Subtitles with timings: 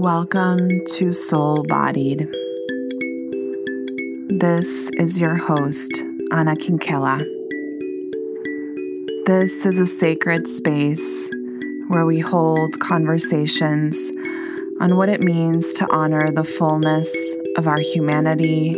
[0.00, 2.20] Welcome to Soul Bodied.
[4.28, 7.18] This is your host, Ana Kinkela.
[9.26, 11.32] This is a sacred space
[11.88, 14.12] where we hold conversations
[14.80, 17.12] on what it means to honor the fullness
[17.56, 18.74] of our humanity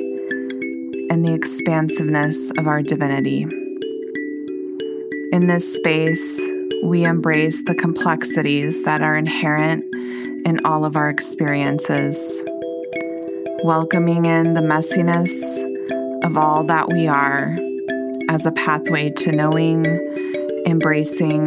[1.11, 3.43] and the expansiveness of our divinity.
[5.33, 6.41] In this space,
[6.83, 9.85] we embrace the complexities that are inherent
[10.45, 12.43] in all of our experiences,
[13.63, 15.31] welcoming in the messiness
[16.25, 17.57] of all that we are
[18.29, 19.85] as a pathway to knowing,
[20.67, 21.47] embracing,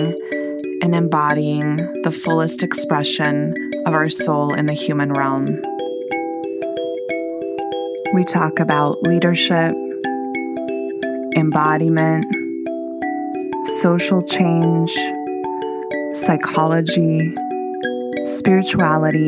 [0.82, 3.54] and embodying the fullest expression
[3.86, 5.46] of our soul in the human realm.
[8.14, 9.74] We talk about leadership,
[11.36, 12.26] embodiment,
[13.80, 14.94] social change,
[16.14, 17.34] psychology
[18.44, 19.26] spirituality,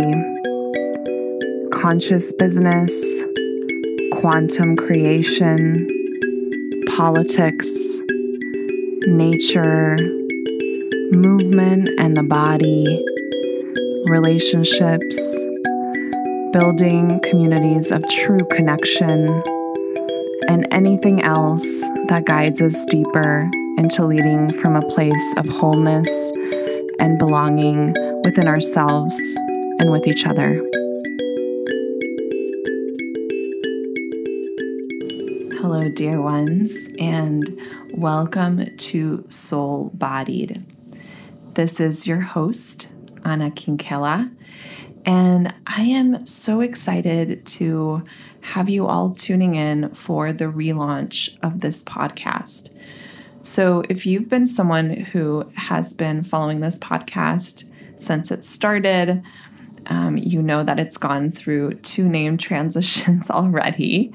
[1.71, 2.91] conscious business,
[4.12, 5.87] quantum creation,
[6.98, 7.70] politics,
[9.07, 9.95] nature,
[11.13, 13.01] movement and the body,
[14.09, 15.15] relationships,
[16.51, 19.29] building communities of true connection,
[20.49, 21.63] and anything else
[22.09, 26.09] that guides us deeper into leading from a place of wholeness
[26.99, 27.95] and belonging
[28.26, 29.15] within ourselves
[29.79, 30.55] and with each other.
[35.59, 40.65] Hello, dear ones, and welcome to Soul Bodied.
[41.53, 42.87] This is your host,
[43.23, 44.35] Ana Kinkela,
[45.05, 48.03] and I am so excited to
[48.41, 52.73] have you all tuning in for the relaunch of this podcast.
[53.43, 57.65] So, if you've been someone who has been following this podcast
[57.98, 59.24] since it started,
[59.88, 64.13] um, you know that it's gone through two name transitions already.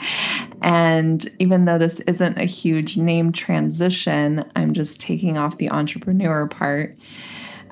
[0.63, 6.47] And even though this isn't a huge name transition, I'm just taking off the entrepreneur
[6.49, 6.99] part.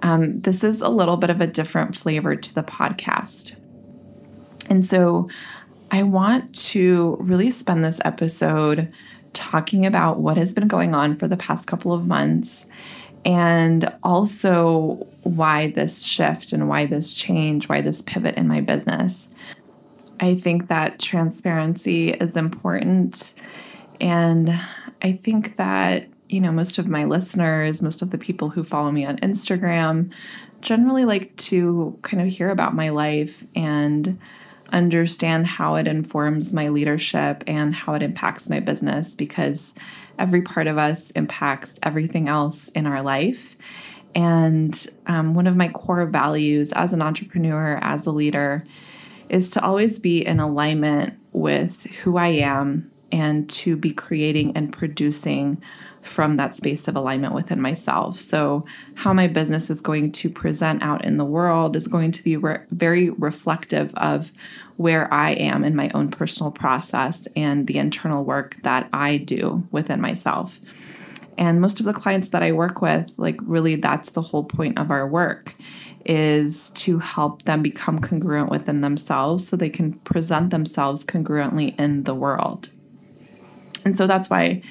[0.02, 3.58] Um, this is a little bit of a different flavor to the podcast.
[4.70, 5.26] And so
[5.90, 8.92] I want to really spend this episode
[9.32, 12.66] talking about what has been going on for the past couple of months
[13.24, 19.28] and also why this shift and why this change, why this pivot in my business.
[20.20, 23.34] I think that transparency is important.
[24.00, 24.58] And
[25.02, 28.90] I think that, you know, most of my listeners, most of the people who follow
[28.90, 30.12] me on Instagram
[30.60, 34.18] generally like to kind of hear about my life and
[34.72, 39.74] understand how it informs my leadership and how it impacts my business because
[40.18, 43.56] every part of us impacts everything else in our life.
[44.14, 48.64] And um, one of my core values as an entrepreneur, as a leader,
[49.28, 54.72] is to always be in alignment with who I am and to be creating and
[54.72, 55.62] producing
[56.02, 58.16] from that space of alignment within myself.
[58.16, 58.64] So,
[58.94, 62.36] how my business is going to present out in the world is going to be
[62.36, 64.32] re- very reflective of
[64.78, 69.66] where I am in my own personal process and the internal work that I do
[69.72, 70.60] within myself.
[71.36, 74.78] And most of the clients that I work with, like, really, that's the whole point
[74.78, 75.54] of our work
[76.06, 82.04] is to help them become congruent within themselves so they can present themselves congruently in
[82.04, 82.70] the world.
[83.84, 84.62] And so that's why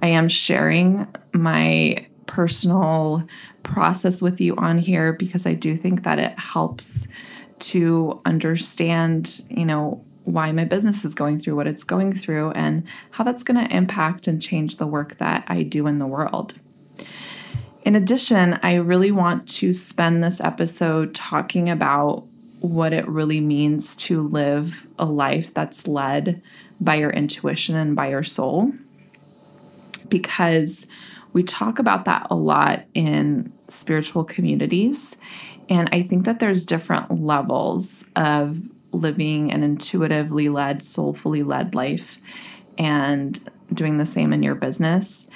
[0.00, 3.26] I am sharing my personal
[3.64, 7.08] process with you on here because I do think that it helps
[7.58, 12.84] to understand, you know, why my business is going through what it's going through and
[13.12, 16.54] how that's going to impact and change the work that I do in the world.
[17.84, 22.26] In addition, I really want to spend this episode talking about
[22.58, 26.42] what it really means to live a life that's led
[26.80, 28.72] by your intuition and by your soul.
[30.08, 30.86] Because
[31.32, 35.16] we talk about that a lot in spiritual communities.
[35.68, 38.60] And I think that there's different levels of
[38.92, 42.18] living an intuitively led, soulfully led life
[42.78, 43.38] and
[43.72, 45.26] doing the same in your business.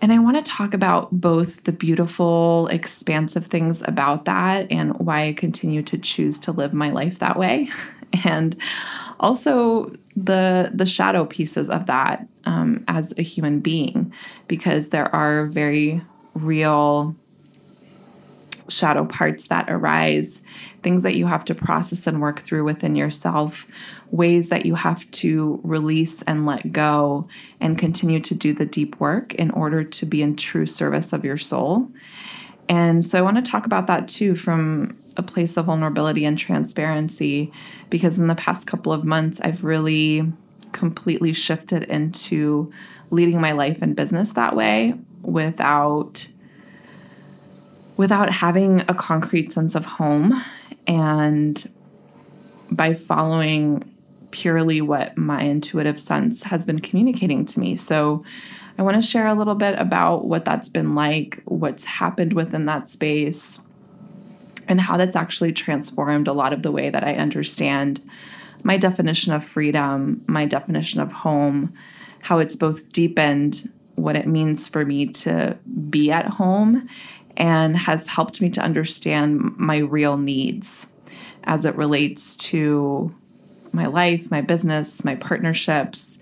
[0.00, 5.26] And I want to talk about both the beautiful, expansive things about that and why
[5.26, 7.68] I continue to choose to live my life that way.
[8.24, 8.56] And
[9.20, 14.10] also the the shadow pieces of that um, as a human being
[14.46, 16.00] because there are very
[16.32, 17.14] real
[18.68, 20.42] shadow parts that arise
[20.82, 23.66] things that you have to process and work through within yourself
[24.10, 27.26] ways that you have to release and let go
[27.60, 31.24] and continue to do the deep work in order to be in true service of
[31.24, 31.90] your soul.
[32.68, 36.38] And so i want to talk about that too from a place of vulnerability and
[36.38, 37.52] transparency
[37.90, 40.22] because in the past couple of months, I've really
[40.72, 42.70] completely shifted into
[43.10, 46.28] leading my life and business that way without
[47.98, 50.42] without having a concrete sense of home
[50.86, 51.70] and
[52.70, 53.84] by following
[54.30, 57.74] purely what my intuitive sense has been communicating to me.
[57.74, 58.22] So
[58.78, 62.66] I want to share a little bit about what that's been like, what's happened within
[62.66, 63.60] that space,
[64.68, 68.00] and how that's actually transformed a lot of the way that I understand
[68.62, 71.74] my definition of freedom, my definition of home,
[72.20, 75.58] how it's both deepened what it means for me to
[75.90, 76.88] be at home
[77.38, 80.88] and has helped me to understand my real needs
[81.44, 83.14] as it relates to
[83.72, 86.18] my life, my business, my partnerships,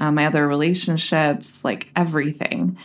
[0.00, 2.76] uh, my other relationships, like everything.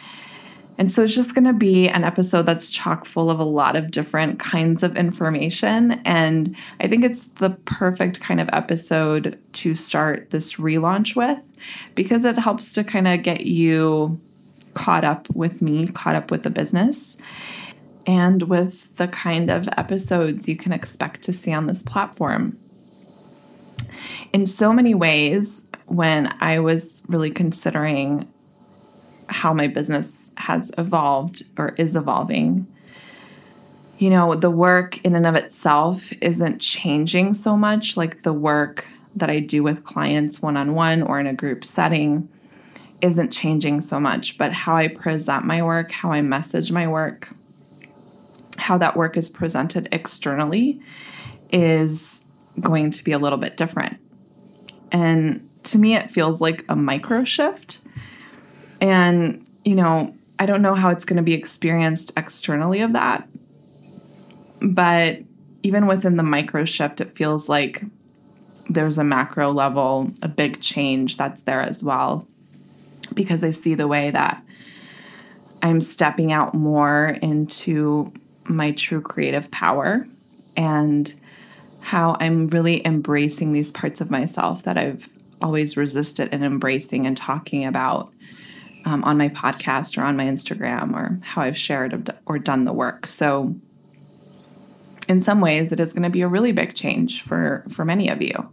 [0.77, 3.75] And so it's just going to be an episode that's chock full of a lot
[3.75, 6.01] of different kinds of information.
[6.05, 11.39] And I think it's the perfect kind of episode to start this relaunch with
[11.95, 14.19] because it helps to kind of get you
[14.73, 17.17] caught up with me, caught up with the business,
[18.09, 22.57] and with the kind of episodes you can expect to see on this platform.
[24.33, 28.27] In so many ways, when I was really considering
[29.27, 32.65] how my business has evolved or is evolving,
[33.99, 38.87] you know, the work in and of itself isn't changing so much like the work
[39.15, 42.27] that I do with clients one on one or in a group setting
[43.01, 47.29] isn't changing so much, but how I present my work, how I message my work,
[48.59, 50.81] how that work is presented externally
[51.51, 52.23] is
[52.59, 53.97] going to be a little bit different.
[54.91, 57.79] And to me, it feels like a micro shift.
[58.81, 63.27] And, you know, I don't know how it's going to be experienced externally of that.
[64.61, 65.21] But
[65.63, 67.83] even within the micro shift, it feels like
[68.69, 72.27] there's a macro level, a big change that's there as well.
[73.13, 74.43] Because I see the way that
[75.61, 78.13] I'm stepping out more into
[78.49, 80.07] my true creative power
[80.57, 81.13] and
[81.81, 85.09] how I'm really embracing these parts of myself that I've
[85.41, 88.11] always resisted and embracing and talking about
[88.85, 92.73] um, on my podcast or on my Instagram or how I've shared or done the
[92.73, 93.07] work.
[93.07, 93.55] So,
[95.07, 98.09] in some ways, it is going to be a really big change for for many
[98.09, 98.43] of you.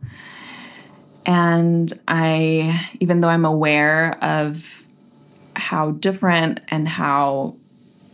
[1.27, 4.85] And I, even though I'm aware of
[5.57, 7.57] how different and how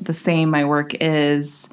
[0.05, 1.69] the same my work is,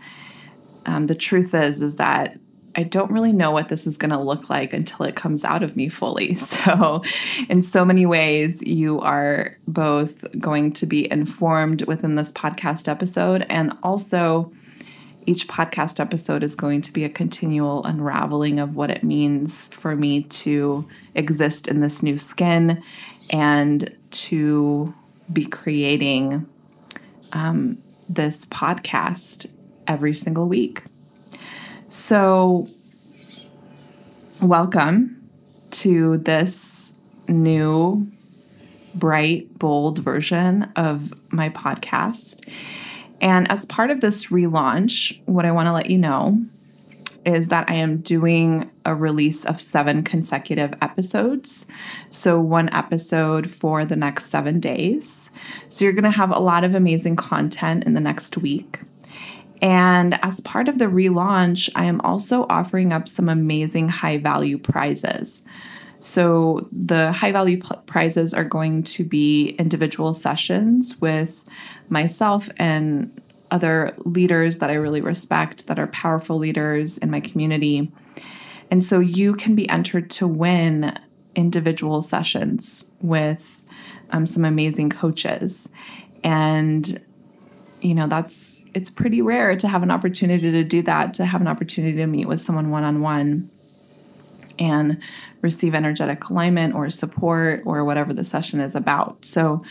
[0.86, 2.38] um, the truth is is that
[2.76, 5.64] I don't really know what this is going to look like until it comes out
[5.64, 6.36] of me fully.
[6.50, 7.04] So,
[7.50, 13.46] in so many ways, you are both going to be informed within this podcast episode,
[13.50, 14.52] and also
[15.26, 19.96] each podcast episode is going to be a continual unraveling of what it means for
[19.96, 22.82] me to exist in this new skin
[23.30, 24.94] and to
[25.32, 26.48] be creating
[27.34, 27.78] um,
[28.10, 29.52] this podcast
[29.88, 30.84] every single week.
[31.90, 32.68] So,
[34.42, 35.22] welcome
[35.72, 36.94] to this
[37.28, 38.12] new,
[38.96, 42.44] bright, bold version of my podcast.
[43.22, 46.44] And as part of this relaunch, what I want to let you know
[47.26, 51.68] is that I am doing a release of seven consecutive episodes.
[52.10, 55.30] So, one episode for the next seven days.
[55.68, 58.80] So, you're going to have a lot of amazing content in the next week.
[59.62, 64.58] And as part of the relaunch, I am also offering up some amazing high value
[64.58, 65.44] prizes.
[66.00, 71.44] So, the high value p- prizes are going to be individual sessions with
[71.90, 73.12] myself and
[73.52, 77.92] other leaders that I really respect that are powerful leaders in my community.
[78.72, 80.98] And so, you can be entered to win
[81.36, 83.64] individual sessions with
[84.12, 85.70] um, some amazing coaches.
[86.24, 87.02] And
[87.82, 91.42] you know that's it's pretty rare to have an opportunity to do that to have
[91.42, 93.50] an opportunity to meet with someone one-on-one
[94.58, 95.02] and
[95.42, 99.62] receive energetic alignment or support or whatever the session is about so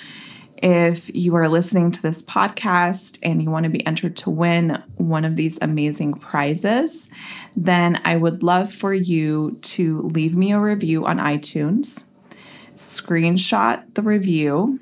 [0.63, 4.83] if you are listening to this podcast and you want to be entered to win
[4.97, 7.09] one of these amazing prizes,
[7.57, 12.05] then I would love for you to leave me a review on iTunes,
[12.75, 14.81] screenshot the review,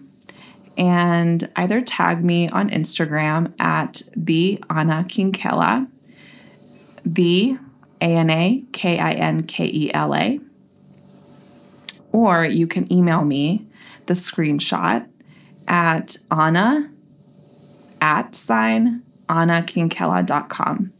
[0.78, 5.88] and either tag me on Instagram at the Ana Kinkela,
[7.04, 7.58] the
[8.00, 10.40] A N A K I N K E L A,
[12.12, 13.66] or you can email me
[14.06, 15.06] the screenshot
[15.68, 16.90] at Anna
[18.00, 20.92] at sign anakinkela.com.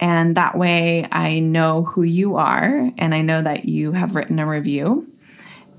[0.00, 4.38] And that way I know who you are and I know that you have written
[4.38, 5.06] a review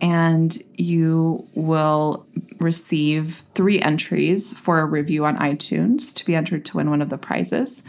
[0.01, 2.25] and you will
[2.59, 7.09] receive three entries for a review on iTunes to be entered to win one of
[7.09, 7.83] the prizes.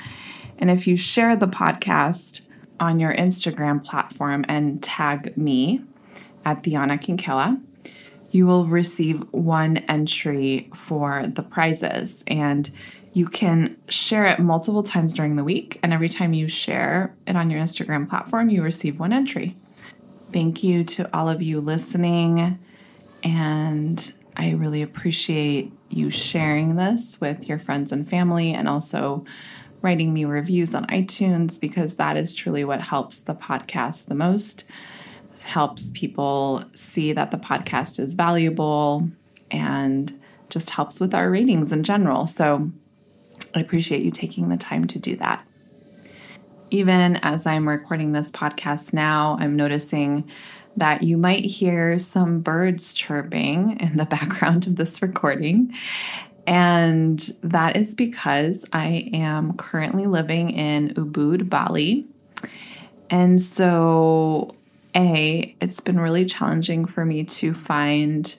[0.59, 2.41] And if you share the podcast
[2.81, 5.83] on your Instagram platform and tag me
[6.45, 7.61] at the Ana Kinkela,
[8.35, 12.25] you will receive one entry for the prizes.
[12.27, 12.69] And
[13.13, 15.79] you can share it multiple times during the week.
[15.85, 19.57] And every time you share it on your Instagram platform, you receive one entry.
[20.33, 22.59] Thank you to all of you listening.
[23.23, 29.25] And I really appreciate you sharing this with your friends and family and also
[29.81, 34.65] writing me reviews on iTunes because that is truly what helps the podcast the most.
[35.45, 39.09] Helps people see that the podcast is valuable
[39.51, 42.27] and just helps with our ratings in general.
[42.27, 42.71] So
[43.55, 45.47] I appreciate you taking the time to do that
[46.75, 50.29] even as I'm recording this podcast now, I'm noticing
[50.77, 55.73] that you might hear some birds chirping in the background of this recording.
[56.49, 62.07] And that is because I am currently living in Ubud, Bali.
[63.09, 64.51] And so,
[64.95, 68.35] A, it's been really challenging for me to find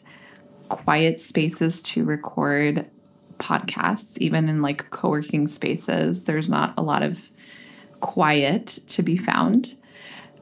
[0.69, 2.89] quiet spaces to record
[3.37, 6.23] podcasts, even in like co working spaces.
[6.23, 7.29] There's not a lot of
[7.99, 9.75] quiet to be found.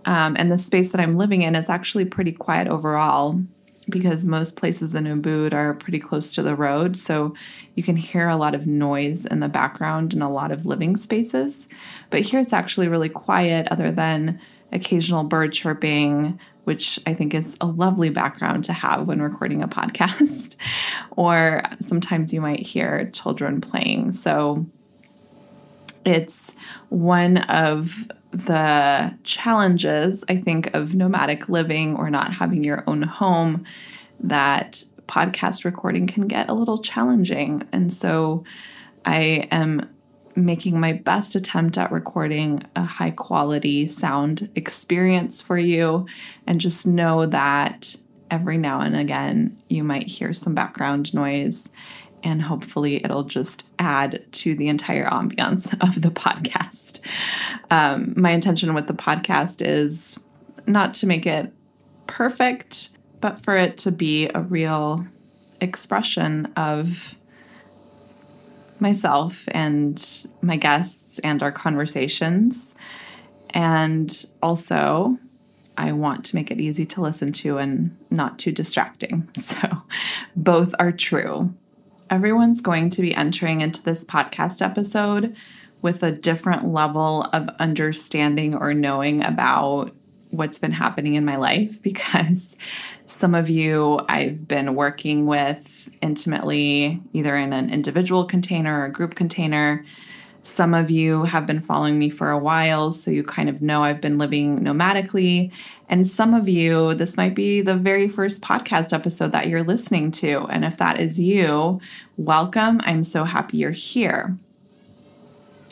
[0.06, 3.42] Um, and the space that I'm living in is actually pretty quiet overall
[3.90, 6.96] because most places in Ubud are pretty close to the road.
[6.96, 7.34] So
[7.76, 10.96] you can hear a lot of noise in the background in a lot of living
[10.96, 11.68] spaces.
[12.10, 14.40] But here it's actually really quiet, other than
[14.74, 19.68] occasional bird chirping, which I think is a lovely background to have when recording a
[19.68, 20.56] podcast.
[21.12, 24.12] or sometimes you might hear children playing.
[24.12, 24.66] So
[26.06, 26.56] it's
[26.90, 33.66] one of the challenges, I think, of nomadic living or not having your own home
[34.20, 37.68] that podcast recording can get a little challenging.
[37.72, 38.44] And so
[39.06, 39.93] I am
[40.36, 46.06] making my best attempt at recording a high quality sound experience for you.
[46.48, 47.96] And just know that
[48.32, 51.70] every now and again, you might hear some background noise
[52.24, 57.00] and hopefully it'll just add to the entire ambiance of the podcast.
[57.70, 60.18] Um, my intention with the podcast is
[60.66, 61.52] not to make it
[62.08, 65.06] perfect, but for it to be a real
[65.62, 67.16] expression of
[68.84, 72.76] myself and my guests and our conversations.
[73.50, 75.18] And also,
[75.76, 79.28] I want to make it easy to listen to and not too distracting.
[79.38, 79.82] So,
[80.36, 81.56] both are true
[82.14, 85.36] everyone's going to be entering into this podcast episode
[85.82, 89.92] with a different level of understanding or knowing about
[90.34, 92.58] what's been happening in my life because
[93.06, 98.92] some of you I've been working with intimately, either in an individual container or a
[98.92, 99.86] group container.
[100.46, 103.84] Some of you have been following me for a while, so you kind of know
[103.84, 105.52] I've been living nomadically.
[105.88, 110.12] And some of you, this might be the very first podcast episode that you're listening
[110.14, 110.46] to.
[110.50, 111.80] And if that is you,
[112.18, 112.82] welcome.
[112.84, 114.38] I'm so happy you're here.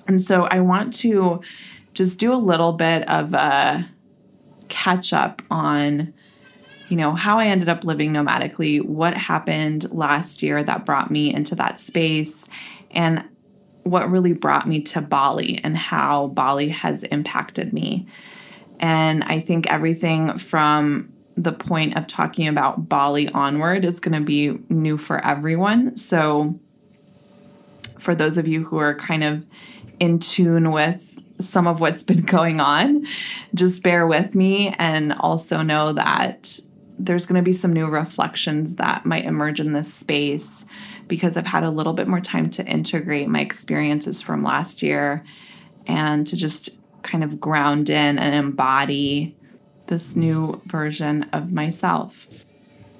[0.07, 1.41] And so I want to
[1.93, 3.89] just do a little bit of a
[4.71, 6.13] catch up on
[6.89, 11.33] you know how I ended up living nomadically, what happened last year that brought me
[11.33, 12.49] into that space
[12.89, 13.23] and
[13.83, 18.07] what really brought me to Bali and how Bali has impacted me.
[18.79, 24.25] And I think everything from the point of talking about Bali onward is going to
[24.25, 25.95] be new for everyone.
[25.95, 26.59] So,
[27.97, 29.45] for those of you who are kind of
[29.99, 31.10] in tune with
[31.41, 33.05] some of what's been going on,
[33.53, 36.59] just bear with me and also know that
[36.97, 40.65] there's going to be some new reflections that might emerge in this space
[41.07, 45.23] because I've had a little bit more time to integrate my experiences from last year
[45.87, 46.69] and to just
[47.01, 49.35] kind of ground in and embody
[49.87, 52.27] this new version of myself.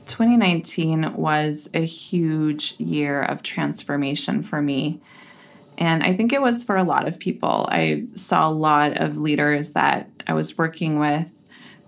[0.07, 5.00] 2019 was a huge year of transformation for me.
[5.82, 7.68] And I think it was for a lot of people.
[7.72, 11.32] I saw a lot of leaders that I was working with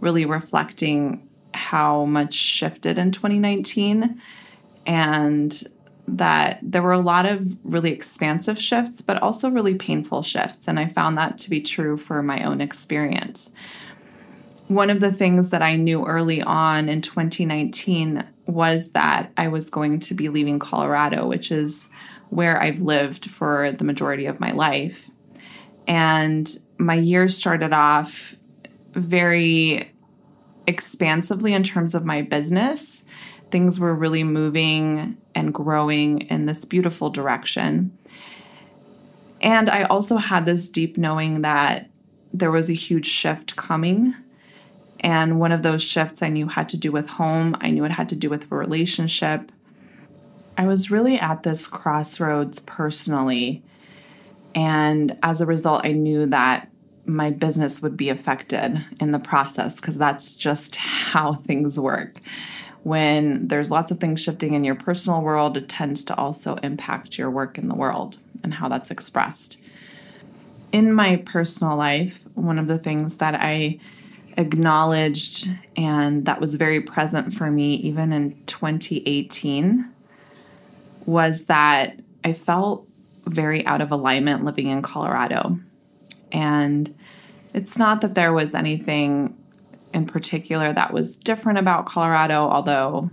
[0.01, 4.19] really reflecting how much shifted in 2019
[4.87, 5.63] and
[6.07, 10.67] that there were a lot of really expansive shifts, but also really painful shifts.
[10.67, 13.51] And I found that to be true for my own experience.
[14.69, 19.69] One of the things that I knew early on in 2019 was that I was
[19.69, 21.89] going to be leaving Colorado, which is
[22.29, 25.09] where I've lived for the majority of my life.
[25.87, 28.35] And my year started off
[28.93, 29.91] very
[30.67, 33.03] expansively in terms of my business.
[33.51, 37.97] Things were really moving and growing in this beautiful direction.
[39.41, 41.89] And I also had this deep knowing that
[42.33, 44.15] there was a huge shift coming.
[45.01, 47.91] And one of those shifts I knew had to do with home, I knew it
[47.91, 49.51] had to do with a relationship.
[50.57, 53.63] I was really at this crossroads personally.
[54.55, 56.69] And as a result, I knew that
[57.05, 62.19] my business would be affected in the process because that's just how things work.
[62.83, 67.17] When there's lots of things shifting in your personal world, it tends to also impact
[67.17, 69.57] your work in the world and how that's expressed.
[70.73, 73.79] In my personal life, one of the things that I
[74.37, 79.92] acknowledged and that was very present for me even in 2018
[81.05, 82.87] was that I felt
[83.25, 85.59] very out of alignment living in Colorado.
[86.31, 86.93] And
[87.53, 89.37] it's not that there was anything
[89.93, 93.09] in particular that was different about Colorado, although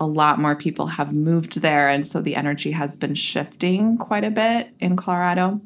[0.00, 1.88] a lot more people have moved there.
[1.88, 5.60] And so the energy has been shifting quite a bit in Colorado.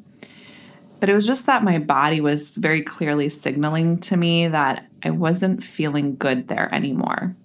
[0.99, 5.09] But it was just that my body was very clearly signaling to me that I
[5.09, 7.35] wasn't feeling good there anymore.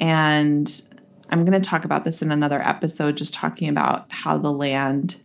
[0.00, 0.70] And
[1.30, 5.16] I'm going to talk about this in another episode, just talking about how the land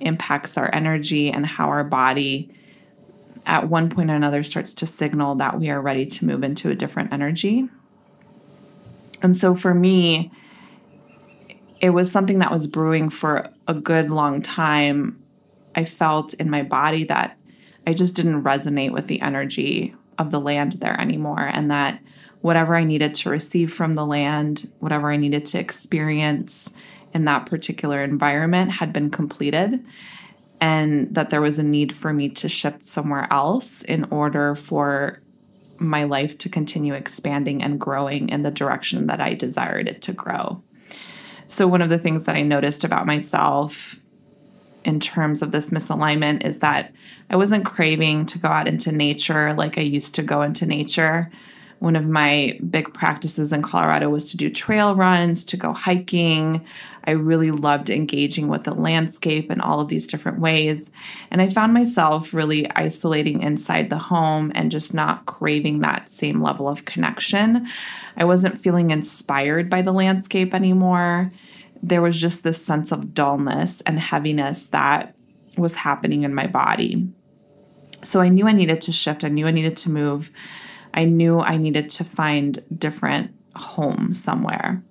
[0.00, 2.50] impacts our energy and how our body
[3.46, 6.70] at one point or another starts to signal that we are ready to move into
[6.70, 7.68] a different energy.
[9.22, 10.30] And so for me,
[11.80, 15.22] it was something that was brewing for a good long time.
[15.74, 17.38] I felt in my body that
[17.86, 22.00] I just didn't resonate with the energy of the land there anymore, and that
[22.40, 26.70] whatever I needed to receive from the land, whatever I needed to experience
[27.12, 29.84] in that particular environment had been completed
[30.60, 35.20] and that there was a need for me to shift somewhere else in order for
[35.78, 40.12] my life to continue expanding and growing in the direction that I desired it to
[40.12, 40.62] grow.
[41.46, 43.98] So, one of the things that I noticed about myself
[44.84, 46.92] in terms of this misalignment is that
[47.28, 51.28] I wasn't craving to go out into nature like I used to go into nature
[51.80, 56.64] one of my big practices in Colorado was to do trail runs, to go hiking.
[57.04, 60.90] I really loved engaging with the landscape in all of these different ways.
[61.30, 66.42] And I found myself really isolating inside the home and just not craving that same
[66.42, 67.66] level of connection.
[68.14, 71.30] I wasn't feeling inspired by the landscape anymore.
[71.82, 75.16] There was just this sense of dullness and heaviness that
[75.56, 77.08] was happening in my body.
[78.02, 80.30] So I knew I needed to shift, I knew I needed to move.
[80.94, 84.82] I knew I needed to find different home somewhere.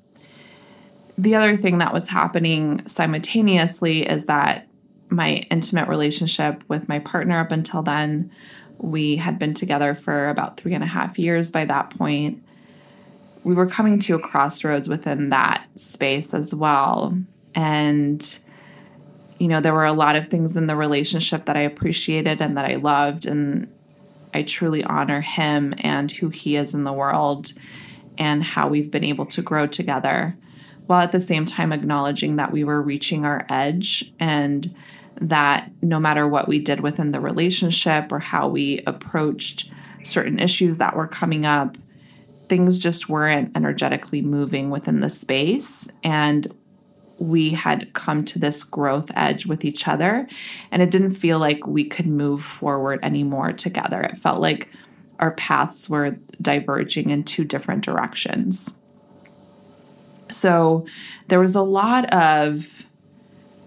[1.18, 4.68] The other thing that was happening simultaneously is that
[5.10, 8.32] my intimate relationship with my partner up until then,
[8.78, 12.42] we had been together for about three and a half years by that point.
[13.44, 17.18] We were coming to a crossroads within that space as well.
[17.56, 18.40] And,
[19.40, 22.56] you know, there were a lot of things in the relationship that I appreciated and
[22.58, 23.26] that I loved.
[23.26, 23.68] And
[24.34, 27.54] I truly honor him and who he is in the world
[28.18, 30.36] and how we've been able to grow together,
[30.88, 34.76] while at the same time acknowledging that we were reaching our edge and
[35.22, 39.72] that no matter what we did within the relationship or how we approached
[40.04, 41.78] certain issues that were coming up,
[42.48, 45.88] things just weren't energetically moving within the space.
[46.04, 46.48] And
[47.20, 50.28] we had come to this growth edge with each other
[50.72, 54.02] and it didn't feel like we could move forward anymore together.
[54.02, 54.70] It felt like
[55.20, 58.74] our paths were diverging in two different directions.
[60.30, 60.86] So
[61.28, 62.86] there was a lot of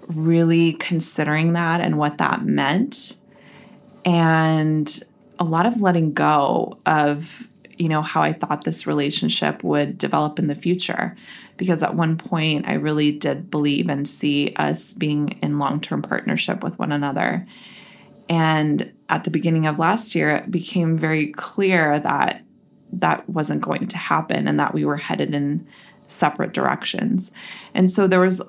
[0.06, 3.16] really considering that and what that meant
[4.04, 5.00] and
[5.38, 7.46] a lot of letting go of
[7.78, 11.16] you know how I thought this relationship would develop in the future
[11.56, 16.02] because at one point I really did believe and see us being in long term
[16.02, 17.44] partnership with one another.
[18.28, 22.42] And at the beginning of last year, it became very clear that
[22.92, 25.66] that wasn't going to happen and that we were headed in
[26.08, 27.32] separate directions.
[27.74, 28.42] And so there was,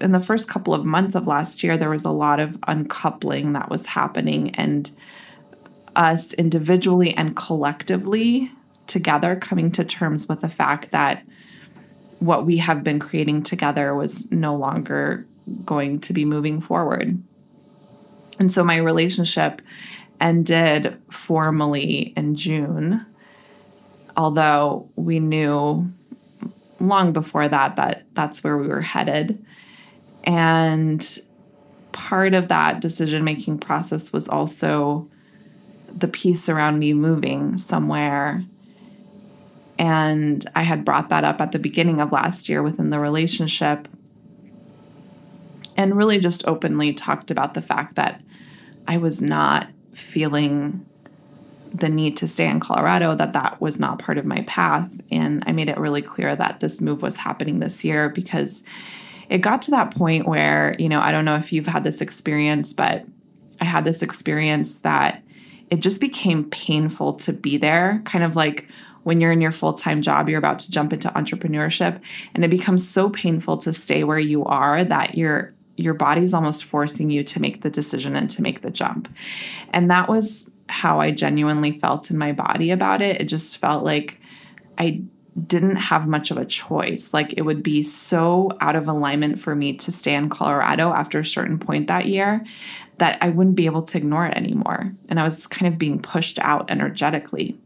[0.00, 3.54] in the first couple of months of last year, there was a lot of uncoupling
[3.54, 4.90] that was happening and
[5.96, 8.50] us individually and collectively
[8.86, 11.24] together coming to terms with the fact that
[12.18, 15.26] what we have been creating together was no longer
[15.64, 17.20] going to be moving forward.
[18.38, 19.60] And so my relationship
[20.20, 23.04] ended formally in June,
[24.16, 25.92] although we knew
[26.78, 29.44] long before that that that's where we were headed.
[30.24, 31.04] And
[31.92, 35.08] part of that decision making process was also
[35.96, 38.44] the piece around me moving somewhere.
[39.78, 43.88] And I had brought that up at the beginning of last year within the relationship
[45.76, 48.22] and really just openly talked about the fact that
[48.86, 50.86] I was not feeling
[51.72, 55.00] the need to stay in Colorado, that that was not part of my path.
[55.10, 58.62] And I made it really clear that this move was happening this year because
[59.30, 62.02] it got to that point where, you know, I don't know if you've had this
[62.02, 63.06] experience, but
[63.60, 65.22] I had this experience that
[65.72, 68.68] it just became painful to be there, kind of like
[69.04, 72.02] when you're in your full time job, you're about to jump into entrepreneurship,
[72.34, 76.64] and it becomes so painful to stay where you are that your your body's almost
[76.64, 79.08] forcing you to make the decision and to make the jump.
[79.70, 83.22] And that was how I genuinely felt in my body about it.
[83.22, 84.20] It just felt like
[84.76, 85.00] I
[85.46, 87.14] didn't have much of a choice.
[87.14, 91.18] Like it would be so out of alignment for me to stay in Colorado after
[91.20, 92.44] a certain point that year
[92.98, 94.92] that I wouldn't be able to ignore it anymore.
[95.08, 97.56] And I was kind of being pushed out energetically.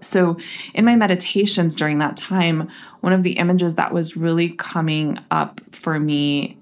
[0.00, 0.36] So,
[0.74, 2.68] in my meditations during that time,
[3.00, 6.56] one of the images that was really coming up for me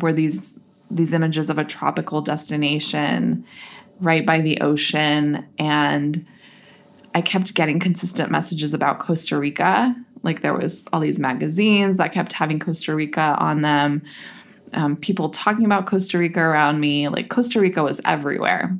[0.00, 0.58] were these
[0.90, 3.44] these images of a tropical destination
[4.00, 6.28] right by the ocean and
[7.14, 9.94] I kept getting consistent messages about Costa Rica.
[10.22, 14.02] Like there was all these magazines that kept having Costa Rica on them.
[14.72, 17.08] Um, people talking about Costa Rica around me.
[17.08, 18.76] Like Costa Rica was everywhere.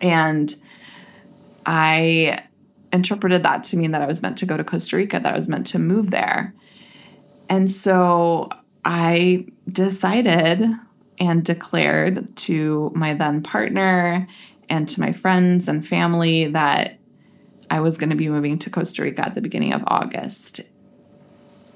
[0.00, 0.54] And
[1.66, 2.44] I
[2.92, 5.36] interpreted that to mean that I was meant to go to Costa Rica, that I
[5.36, 6.54] was meant to move there.
[7.48, 8.48] And so
[8.84, 10.64] I decided
[11.18, 14.26] and declared to my then partner
[14.70, 16.98] and to my friends and family that
[17.70, 20.60] I was going to be moving to Costa Rica at the beginning of August.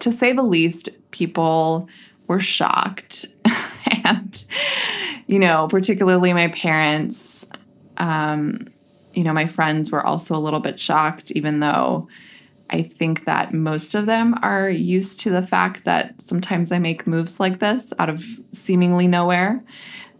[0.00, 1.88] To say the least, people
[2.26, 3.26] were shocked.
[4.04, 4.44] and,
[5.26, 7.46] you know, particularly my parents,
[7.98, 8.68] um,
[9.12, 12.08] you know, my friends were also a little bit shocked, even though
[12.70, 17.06] I think that most of them are used to the fact that sometimes I make
[17.06, 19.60] moves like this out of seemingly nowhere.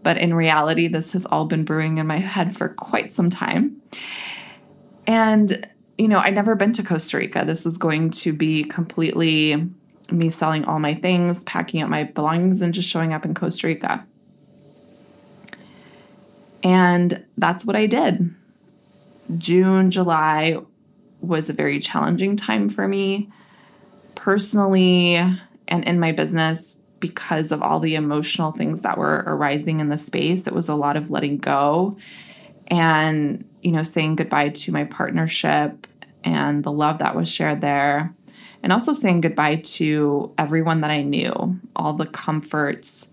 [0.05, 3.81] But in reality, this has all been brewing in my head for quite some time.
[5.07, 5.67] And,
[5.99, 7.45] you know, I'd never been to Costa Rica.
[7.45, 9.67] This was going to be completely
[10.11, 13.67] me selling all my things, packing up my belongings, and just showing up in Costa
[13.67, 14.07] Rica.
[16.63, 18.35] And that's what I did.
[19.39, 20.59] June, July
[21.23, 23.31] was a very challenging time for me
[24.15, 29.89] personally and in my business because of all the emotional things that were arising in
[29.89, 30.47] the space.
[30.47, 31.95] It was a lot of letting go
[32.69, 35.87] and, you know, saying goodbye to my partnership
[36.23, 38.15] and the love that was shared there.
[38.63, 43.09] And also saying goodbye to everyone that I knew, all the comforts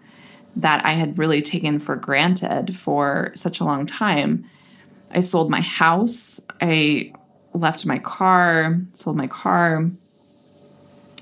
[0.56, 4.46] that I had really taken for granted for such a long time.
[5.12, 6.40] I sold my house.
[6.62, 7.14] I
[7.54, 9.90] left my car, sold my car.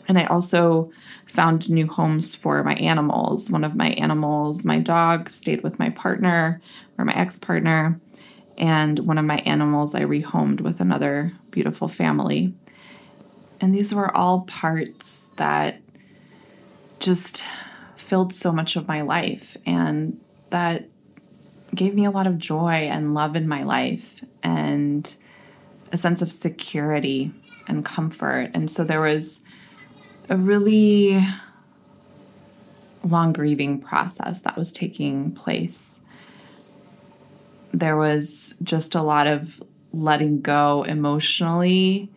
[0.07, 0.91] And I also
[1.29, 3.49] found new homes for my animals.
[3.51, 6.61] One of my animals, my dog, stayed with my partner
[6.97, 7.99] or my ex partner.
[8.57, 12.53] And one of my animals I rehomed with another beautiful family.
[13.61, 15.81] And these were all parts that
[16.99, 17.43] just
[17.95, 20.89] filled so much of my life and that
[21.73, 25.15] gave me a lot of joy and love in my life and
[25.91, 27.31] a sense of security
[27.67, 28.49] and comfort.
[28.53, 29.41] And so there was
[30.29, 31.25] a really
[33.03, 35.99] long grieving process that was taking place.
[37.71, 39.61] There was just a lot of
[39.91, 42.09] letting go emotionally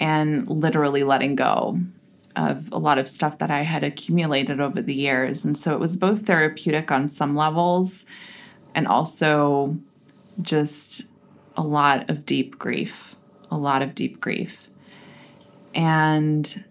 [0.00, 1.78] and literally letting go
[2.34, 5.44] of a lot of stuff that I had accumulated over the years.
[5.44, 8.06] And so it was both therapeutic on some levels
[8.74, 9.76] and also
[10.40, 11.02] just
[11.56, 13.16] a lot of deep grief,
[13.50, 14.70] a lot of deep grief.
[15.74, 16.64] And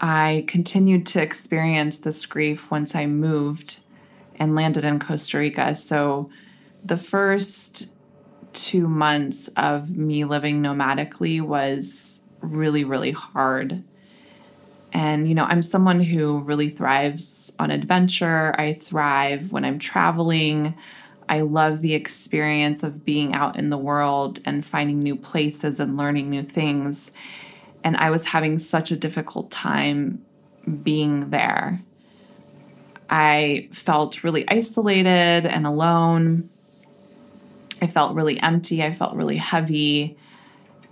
[0.00, 3.80] I continued to experience this grief once I moved
[4.36, 5.74] and landed in Costa Rica.
[5.74, 6.30] So
[6.82, 7.92] the first
[8.54, 13.84] two months of me living nomadically was really, really hard.
[14.92, 18.54] And, you know, I'm someone who really thrives on adventure.
[18.58, 20.74] I thrive when I'm traveling.
[21.28, 25.96] I love the experience of being out in the world and finding new places and
[25.96, 27.12] learning new things.
[27.82, 30.24] And I was having such a difficult time
[30.82, 31.80] being there.
[33.08, 36.48] I felt really isolated and alone.
[37.82, 38.82] I felt really empty.
[38.82, 40.16] I felt really heavy.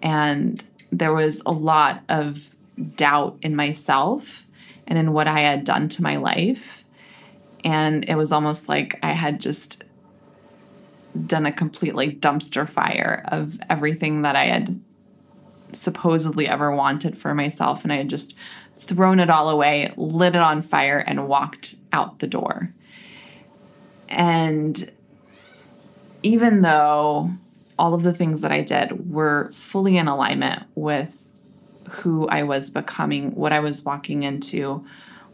[0.03, 2.55] And there was a lot of
[2.97, 4.45] doubt in myself
[4.87, 6.85] and in what I had done to my life.
[7.65, 9.85] And it was almost like I had just
[11.27, 14.81] done a complete like dumpster fire of everything that I had
[15.73, 17.83] supposedly ever wanted for myself.
[17.83, 18.35] And I had just
[18.77, 22.71] thrown it all away, lit it on fire, and walked out the door.
[24.09, 24.91] And
[26.23, 27.31] even though
[27.79, 31.29] all of the things that I did were fully in alignment with
[31.89, 34.83] who I was becoming, what I was walking into,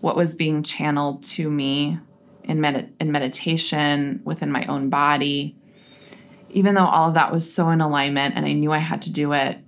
[0.00, 1.98] what was being channeled to me
[2.42, 5.56] in, med- in meditation, within my own body.
[6.50, 9.12] Even though all of that was so in alignment and I knew I had to
[9.12, 9.64] do it,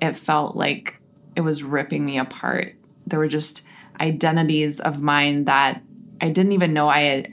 [0.00, 0.98] it felt like
[1.36, 2.74] it was ripping me apart.
[3.06, 3.62] There were just
[4.00, 5.82] identities of mine that
[6.20, 7.26] I didn't even know I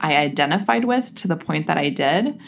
[0.00, 2.38] I identified with to the point that I did.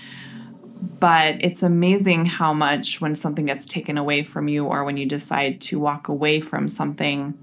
[1.01, 5.07] But it's amazing how much when something gets taken away from you or when you
[5.07, 7.39] decide to walk away from something,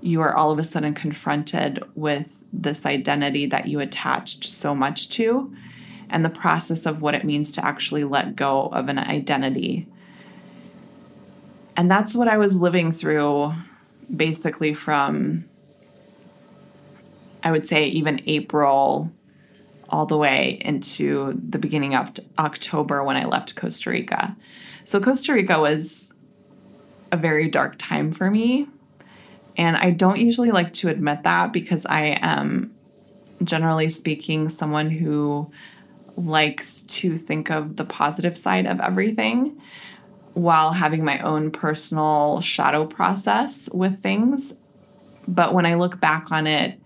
[0.00, 5.08] you are all of a sudden confronted with this identity that you attached so much
[5.10, 5.54] to
[6.08, 9.86] and the process of what it means to actually let go of an identity.
[11.76, 13.52] And that's what I was living through
[14.14, 15.44] basically from,
[17.42, 19.12] I would say, even April
[19.88, 24.36] all the way into the beginning of October when I left Costa Rica.
[24.84, 26.12] So, Costa Rica was
[27.12, 28.68] a very dark time for me.
[29.56, 32.74] And I don't usually like to admit that because I am,
[33.42, 35.50] generally speaking, someone who
[36.16, 39.60] likes to think of the positive side of everything
[40.36, 44.52] while having my own personal shadow process with things.
[45.26, 46.78] But when I look back on it,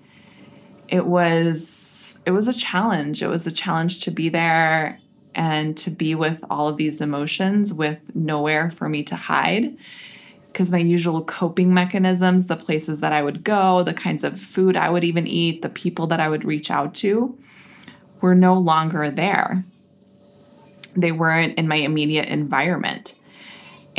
[0.86, 3.24] it was it was a challenge.
[3.24, 5.00] It was a challenge to be there
[5.34, 9.76] and to be with all of these emotions with nowhere for me to hide.
[10.46, 14.76] Because my usual coping mechanisms, the places that I would go, the kinds of food
[14.76, 17.36] I would even eat, the people that I would reach out to,
[18.20, 19.64] were no longer there.
[20.94, 23.16] They weren't in my immediate environment.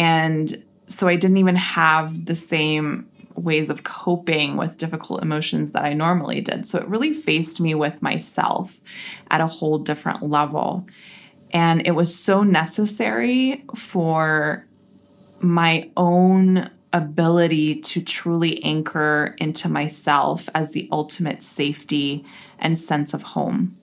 [0.01, 5.85] And so I didn't even have the same ways of coping with difficult emotions that
[5.85, 6.67] I normally did.
[6.67, 8.81] So it really faced me with myself
[9.29, 10.87] at a whole different level.
[11.51, 14.65] And it was so necessary for
[15.39, 22.25] my own ability to truly anchor into myself as the ultimate safety
[22.57, 23.77] and sense of home.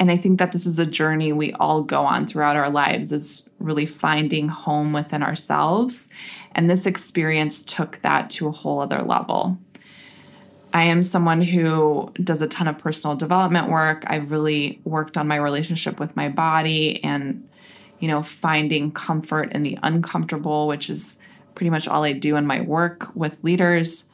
[0.00, 3.12] And I think that this is a journey we all go on throughout our lives
[3.12, 6.08] is really finding home within ourselves
[6.52, 9.58] and this experience took that to a whole other level.
[10.72, 14.04] I am someone who does a ton of personal development work.
[14.06, 17.48] I've really worked on my relationship with my body and,
[17.98, 21.18] you know, finding comfort in the uncomfortable, which is
[21.54, 24.04] pretty much all I do in my work with leaders.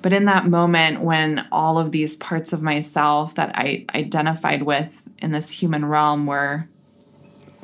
[0.00, 5.02] But in that moment, when all of these parts of myself that I identified with
[5.18, 6.68] in this human realm were,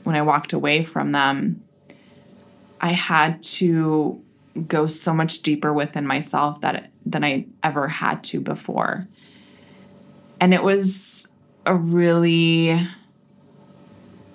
[0.03, 1.63] when I walked away from them,
[2.81, 4.21] I had to
[4.67, 9.07] go so much deeper within myself that than I ever had to before.
[10.41, 11.29] And it was
[11.67, 12.79] a really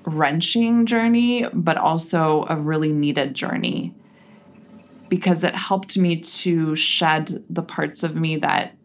[0.05, 3.93] wrenching journey, but also a really needed journey
[5.10, 8.76] because it helped me to shed the parts of me that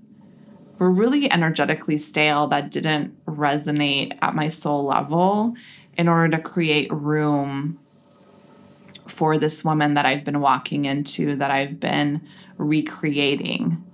[0.79, 5.55] were really energetically stale, that didn't resonate at my soul level,
[5.97, 7.79] in order to create room
[9.07, 13.85] for this woman that I've been walking into, that I've been recreating.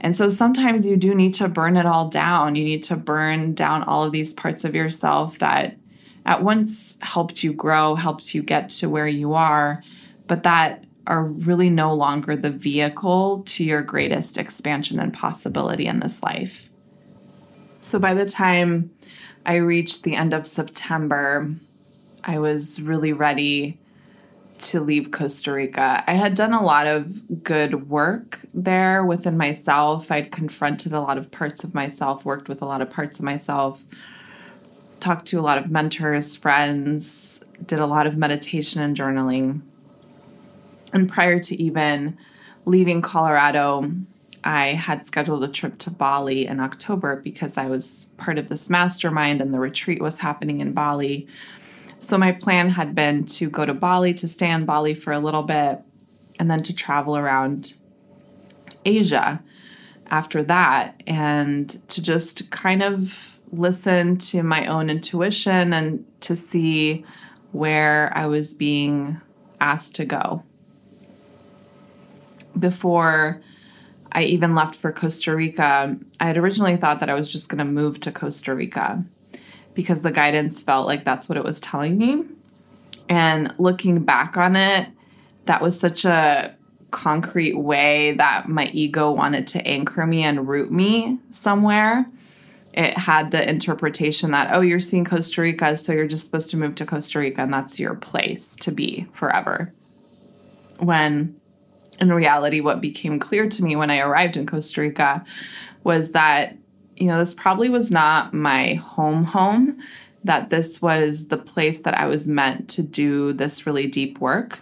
[0.00, 2.54] And so sometimes you do need to burn it all down.
[2.54, 5.76] You need to burn down all of these parts of yourself that
[6.24, 9.82] at once helped you grow, helped you get to where you are,
[10.26, 16.00] but that are really no longer the vehicle to your greatest expansion and possibility in
[16.00, 16.70] this life.
[17.80, 18.90] So by the time
[19.44, 21.54] I reached the end of September,
[22.24, 23.78] I was really ready
[24.58, 26.02] to leave Costa Rica.
[26.06, 30.10] I had done a lot of good work there within myself.
[30.10, 33.24] I'd confronted a lot of parts of myself, worked with a lot of parts of
[33.24, 33.84] myself,
[34.98, 39.60] talked to a lot of mentors, friends, did a lot of meditation and journaling.
[40.92, 42.16] And prior to even
[42.64, 43.90] leaving Colorado,
[44.44, 48.70] I had scheduled a trip to Bali in October because I was part of this
[48.70, 51.26] mastermind and the retreat was happening in Bali
[51.98, 55.18] so my plan had been to go to Bali, to stay in Bali for a
[55.18, 55.80] little bit,
[56.38, 57.74] and then to travel around
[58.84, 59.42] Asia
[60.08, 67.04] after that and to just kind of listen to my own intuition and to see
[67.52, 69.20] where I was being
[69.60, 70.42] asked to go.
[72.58, 73.40] Before
[74.12, 77.58] I even left for Costa Rica, I had originally thought that I was just going
[77.58, 79.04] to move to Costa Rica
[79.74, 82.24] because the guidance felt like that's what it was telling me.
[83.08, 84.88] And looking back on it,
[85.44, 86.56] that was such a
[86.90, 92.06] concrete way that my ego wanted to anchor me and root me somewhere.
[92.72, 96.56] It had the interpretation that, oh, you're seeing Costa Rica, so you're just supposed to
[96.56, 99.72] move to Costa Rica and that's your place to be forever.
[100.78, 101.38] When
[102.00, 105.24] in reality, what became clear to me when I arrived in Costa Rica
[105.84, 106.56] was that,
[106.96, 109.78] you know, this probably was not my home home,
[110.24, 114.60] that this was the place that I was meant to do this really deep work.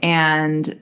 [0.00, 0.80] And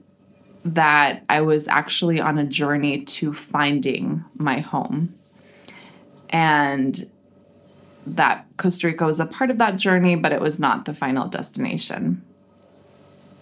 [0.64, 5.14] that I was actually on a journey to finding my home.
[6.30, 7.10] And
[8.06, 11.28] that Costa Rica was a part of that journey, but it was not the final
[11.28, 12.22] destination.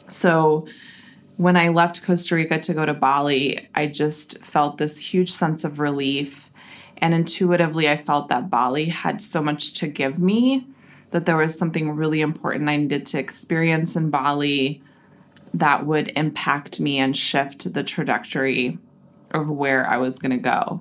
[0.09, 0.67] So,
[1.43, 5.65] when I left Costa Rica to go to Bali, I just felt this huge sense
[5.65, 6.51] of relief.
[6.99, 10.69] And intuitively, I felt that Bali had so much to give me,
[11.11, 14.81] that there was something really important I needed to experience in Bali
[15.53, 18.79] that would impact me and shift the trajectory
[19.33, 20.81] of where I was going to go.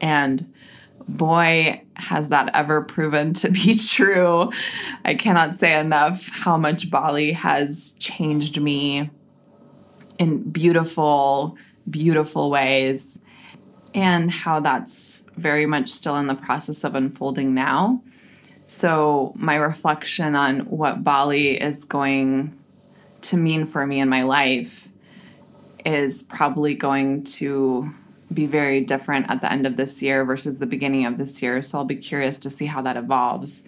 [0.00, 0.50] And
[1.06, 4.50] boy, has that ever proven to be true.
[5.04, 9.10] I cannot say enough how much Bali has changed me
[10.18, 11.56] in beautiful,
[11.88, 13.20] beautiful ways,
[13.94, 18.02] and how that's very much still in the process of unfolding now.
[18.66, 22.58] So, my reflection on what Bali is going
[23.22, 24.88] to mean for me in my life
[25.86, 27.92] is probably going to
[28.32, 31.62] be very different at the end of this year versus the beginning of this year.
[31.62, 33.64] So, I'll be curious to see how that evolves.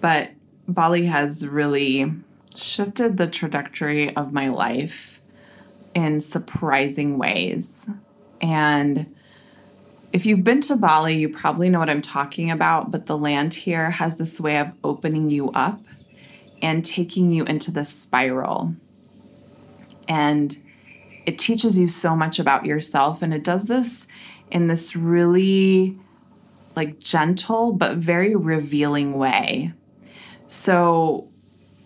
[0.00, 0.30] But
[0.66, 2.12] Bali has really
[2.56, 5.13] shifted the trajectory of my life
[5.94, 7.88] in surprising ways.
[8.40, 9.12] And
[10.12, 13.54] if you've been to Bali, you probably know what I'm talking about, but the land
[13.54, 15.80] here has this way of opening you up
[16.62, 18.74] and taking you into the spiral.
[20.08, 20.56] And
[21.26, 23.22] it teaches you so much about yourself.
[23.22, 24.06] And it does this
[24.50, 25.96] in this really
[26.76, 29.72] like gentle but very revealing way.
[30.48, 31.28] So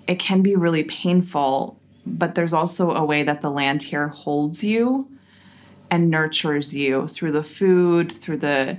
[0.07, 1.78] it can be really painful
[2.17, 5.09] but there's also a way that the land here holds you
[5.91, 8.79] and nurtures you through the food, through the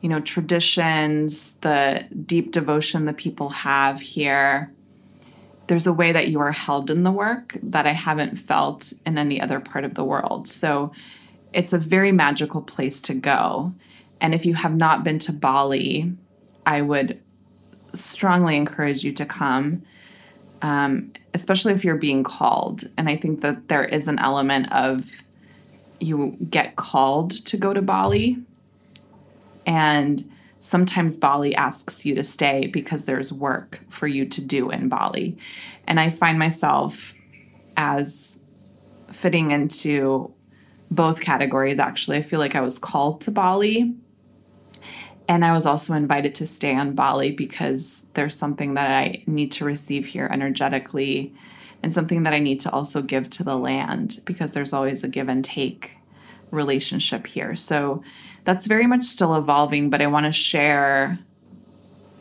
[0.00, 4.72] you know traditions, the deep devotion that people have here.
[5.66, 9.16] There's a way that you are held in the work that I haven't felt in
[9.16, 10.46] any other part of the world.
[10.46, 10.92] So
[11.54, 13.72] it's a very magical place to go.
[14.20, 16.12] And if you have not been to Bali,
[16.66, 17.20] I would
[17.94, 19.82] strongly encourage you to come
[20.64, 22.84] um, especially if you're being called.
[22.96, 25.22] And I think that there is an element of
[26.00, 28.38] you get called to go to Bali.
[29.66, 30.24] And
[30.60, 35.36] sometimes Bali asks you to stay because there's work for you to do in Bali.
[35.86, 37.14] And I find myself
[37.76, 38.38] as
[39.12, 40.32] fitting into
[40.90, 42.16] both categories actually.
[42.16, 43.94] I feel like I was called to Bali
[45.28, 49.52] and I was also invited to stay on Bali because there's something that I need
[49.52, 51.32] to receive here energetically
[51.82, 55.08] and something that I need to also give to the land because there's always a
[55.08, 55.96] give and take
[56.50, 57.54] relationship here.
[57.54, 58.02] So
[58.44, 61.18] that's very much still evolving, but I want to share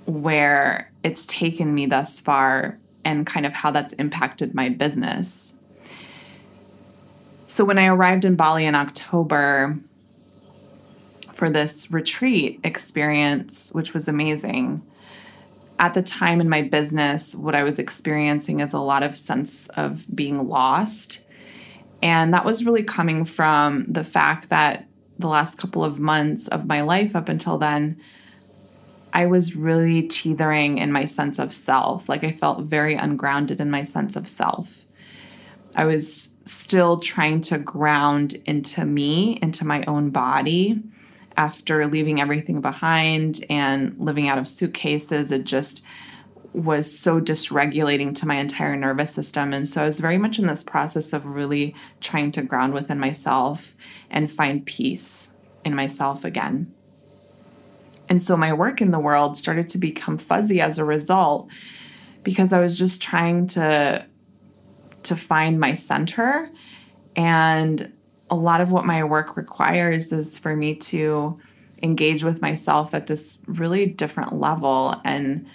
[0.05, 5.55] where it's taken me thus far and kind of how that's impacted my business.
[7.47, 9.77] So when I arrived in Bali in October,
[11.33, 14.85] for this retreat experience, which was amazing.
[15.79, 19.67] At the time in my business, what I was experiencing is a lot of sense
[19.69, 21.25] of being lost.
[22.01, 26.67] And that was really coming from the fact that the last couple of months of
[26.67, 27.99] my life up until then,
[29.11, 32.07] I was really teetering in my sense of self.
[32.07, 34.81] Like I felt very ungrounded in my sense of self.
[35.75, 40.83] I was still trying to ground into me, into my own body
[41.37, 45.83] after leaving everything behind and living out of suitcases, it just
[46.53, 49.53] was so dysregulating to my entire nervous system.
[49.53, 52.99] And so I was very much in this process of really trying to ground within
[52.99, 53.73] myself
[54.11, 55.29] and find peace
[55.65, 56.71] in myself again.
[58.07, 61.49] And so my work in the world started to become fuzzy as a result
[62.21, 64.05] because I was just trying to
[65.03, 66.49] to find my center
[67.15, 67.91] and
[68.29, 71.35] a lot of what my work requires is for me to
[71.81, 74.99] engage with myself at this really different level.
[75.03, 75.45] And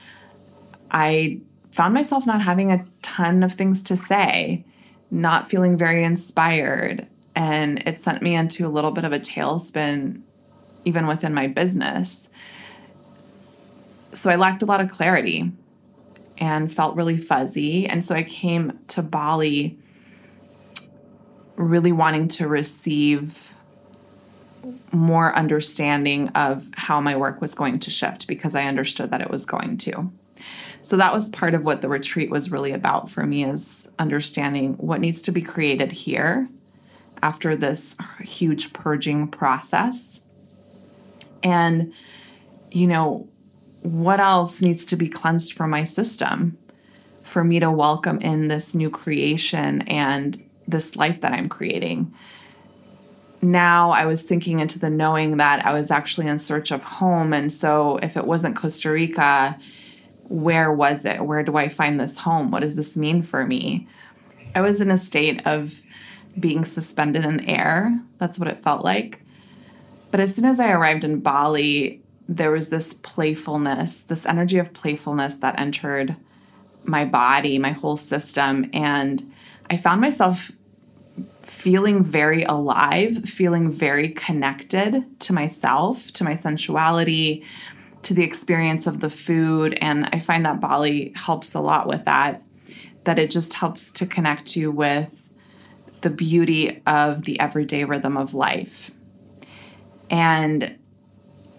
[0.91, 1.41] I
[1.73, 4.65] found myself not having a ton of things to say,
[5.11, 7.09] not feeling very inspired.
[7.39, 10.21] and it sent me into a little bit of a tailspin,
[10.85, 12.29] even within my business.
[14.13, 15.53] So I lacked a lot of clarity
[16.39, 17.87] and felt really fuzzy.
[17.87, 19.79] And so I came to Bali
[21.59, 23.55] really wanting to receive
[24.93, 29.31] more understanding of how my work was going to shift because I understood that it
[29.31, 30.11] was going to.
[30.83, 34.75] So that was part of what the retreat was really about for me is understanding
[34.75, 36.49] what needs to be created here
[37.23, 40.21] after this huge purging process.
[41.43, 41.93] And
[42.71, 43.29] you know,
[43.83, 46.57] what else needs to be cleansed from my system
[47.23, 52.15] for me to welcome in this new creation and this life that I'm creating?
[53.41, 57.33] Now I was sinking into the knowing that I was actually in search of home.
[57.33, 59.57] And so if it wasn't Costa Rica,
[60.25, 61.25] where was it?
[61.25, 62.51] Where do I find this home?
[62.51, 63.89] What does this mean for me?
[64.55, 65.83] I was in a state of
[66.39, 68.01] being suspended in air.
[68.19, 69.23] That's what it felt like.
[70.11, 74.73] But as soon as I arrived in Bali, there was this playfulness, this energy of
[74.73, 76.17] playfulness that entered
[76.85, 78.69] my body, my whole system.
[78.73, 79.33] And
[79.71, 80.51] I found myself
[81.43, 87.45] feeling very alive, feeling very connected to myself, to my sensuality,
[88.03, 89.77] to the experience of the food.
[89.81, 92.43] And I find that Bali helps a lot with that,
[93.05, 95.31] that it just helps to connect you with
[96.01, 98.91] the beauty of the everyday rhythm of life.
[100.11, 100.79] And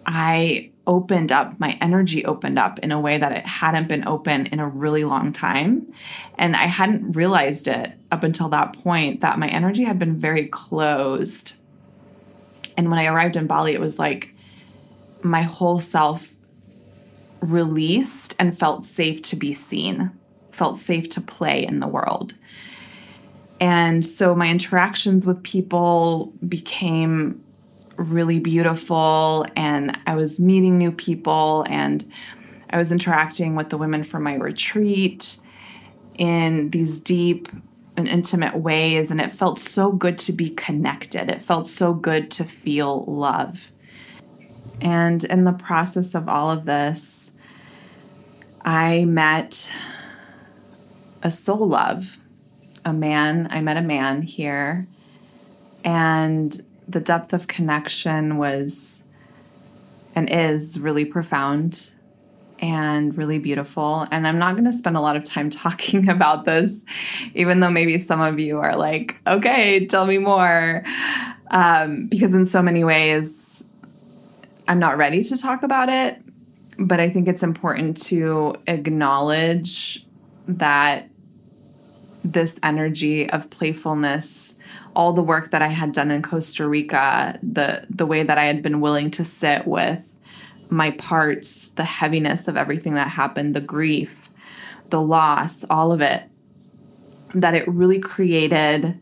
[0.06, 4.48] I opened up, my energy opened up in a way that it hadn't been open
[4.48, 5.94] in a really long time.
[6.36, 10.48] And I hadn't realized it up until that point that my energy had been very
[10.48, 11.54] closed.
[12.76, 14.34] And when I arrived in Bali, it was like
[15.22, 16.34] my whole self
[17.40, 20.12] released and felt safe to be seen,
[20.52, 22.34] felt safe to play in the world.
[23.62, 27.44] And so my interactions with people became
[28.00, 32.10] really beautiful and I was meeting new people and
[32.70, 35.38] I was interacting with the women from my retreat
[36.16, 37.48] in these deep
[37.98, 41.30] and intimate ways and it felt so good to be connected.
[41.30, 43.72] It felt so good to feel love.
[44.82, 47.32] And in the process of all of this,
[48.62, 49.72] I met
[51.22, 52.20] a soul love,
[52.86, 53.48] a man.
[53.52, 54.88] I met a man here
[55.84, 56.60] and
[56.90, 59.04] the depth of connection was
[60.16, 61.92] and is really profound
[62.60, 64.08] and really beautiful.
[64.12, 66.82] And I'm not going to spend a lot of time talking about this,
[67.36, 70.82] even though maybe some of you are like, okay, tell me more.
[71.52, 73.64] Um, because in so many ways,
[74.68, 76.22] I'm not ready to talk about it.
[76.78, 80.06] But I think it's important to acknowledge
[80.48, 81.10] that
[82.24, 84.56] this energy of playfulness
[84.96, 88.46] all the work that I had done in Costa Rica, the the way that I
[88.46, 90.16] had been willing to sit with
[90.70, 94.30] my parts, the heaviness of everything that happened, the grief,
[94.90, 96.24] the loss, all of it,
[97.34, 99.00] that it really created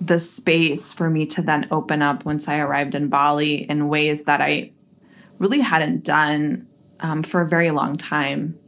[0.00, 4.24] the space for me to then open up once I arrived in Bali in ways
[4.24, 4.72] that I
[5.38, 6.66] really hadn't done
[7.00, 8.58] um, for a very long time.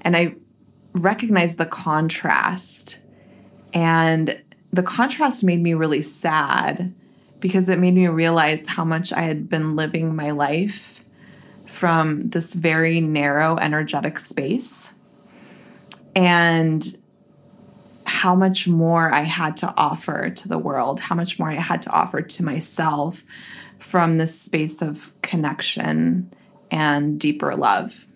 [0.00, 0.34] And I
[0.92, 3.02] recognized the contrast
[3.74, 4.40] and
[4.72, 6.92] the contrast made me really sad
[7.40, 11.02] because it made me realize how much I had been living my life
[11.66, 14.92] from this very narrow energetic space
[16.16, 16.84] and
[18.04, 21.82] how much more I had to offer to the world, how much more I had
[21.82, 23.22] to offer to myself
[23.78, 26.32] from this space of connection
[26.70, 28.07] and deeper love.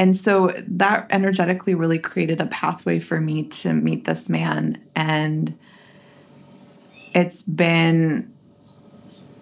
[0.00, 4.82] And so that energetically really created a pathway for me to meet this man.
[4.96, 5.58] And
[7.14, 8.32] it's been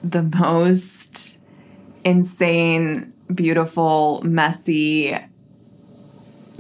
[0.03, 1.39] the most
[2.03, 5.17] insane, beautiful, messy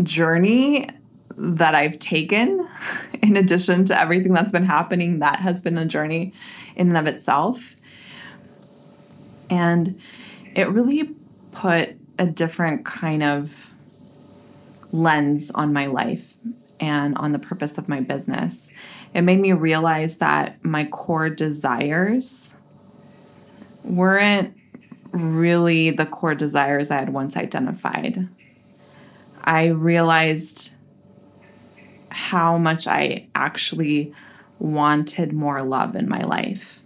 [0.00, 0.88] journey
[1.36, 2.68] that I've taken.
[3.20, 6.32] In addition to everything that's been happening, that has been a journey
[6.76, 7.74] in and of itself.
[9.50, 10.00] And
[10.54, 11.16] it really
[11.50, 13.67] put a different kind of
[14.92, 16.34] lens on my life
[16.80, 18.70] and on the purpose of my business.
[19.14, 22.56] It made me realize that my core desires
[23.84, 24.54] weren't
[25.12, 28.28] really the core desires I had once identified.
[29.42, 30.74] I realized
[32.10, 34.12] how much I actually
[34.58, 36.82] wanted more love in my life.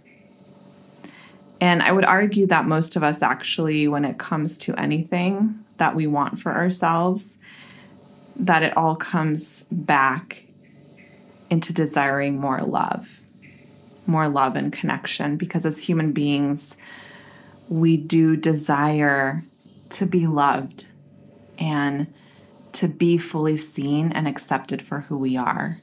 [1.59, 5.95] And I would argue that most of us actually, when it comes to anything that
[5.95, 7.37] we want for ourselves,
[8.35, 10.45] that it all comes back
[11.49, 13.19] into desiring more love.
[14.05, 16.75] more love and connection because as human beings,
[17.69, 19.41] we do desire
[19.89, 20.87] to be loved
[21.57, 22.13] and
[22.73, 25.79] to be fully seen and accepted for who we are.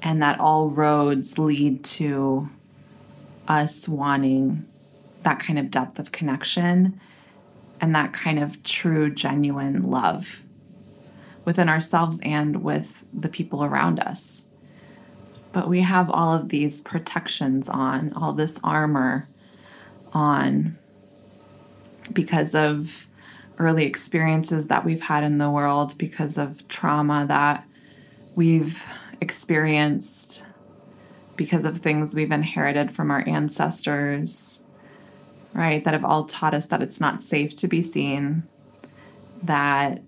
[0.00, 2.48] And that all roads lead to
[3.46, 4.64] us wanting
[5.24, 6.98] that kind of depth of connection
[7.80, 10.42] and that kind of true, genuine love
[11.48, 14.42] within ourselves and with the people around us.
[15.50, 19.26] But we have all of these protections on, all this armor
[20.12, 20.76] on
[22.12, 23.06] because of
[23.56, 27.66] early experiences that we've had in the world, because of trauma that
[28.34, 28.84] we've
[29.22, 30.42] experienced,
[31.36, 34.64] because of things we've inherited from our ancestors,
[35.54, 35.82] right?
[35.82, 38.42] That have all taught us that it's not safe to be seen,
[39.42, 40.02] that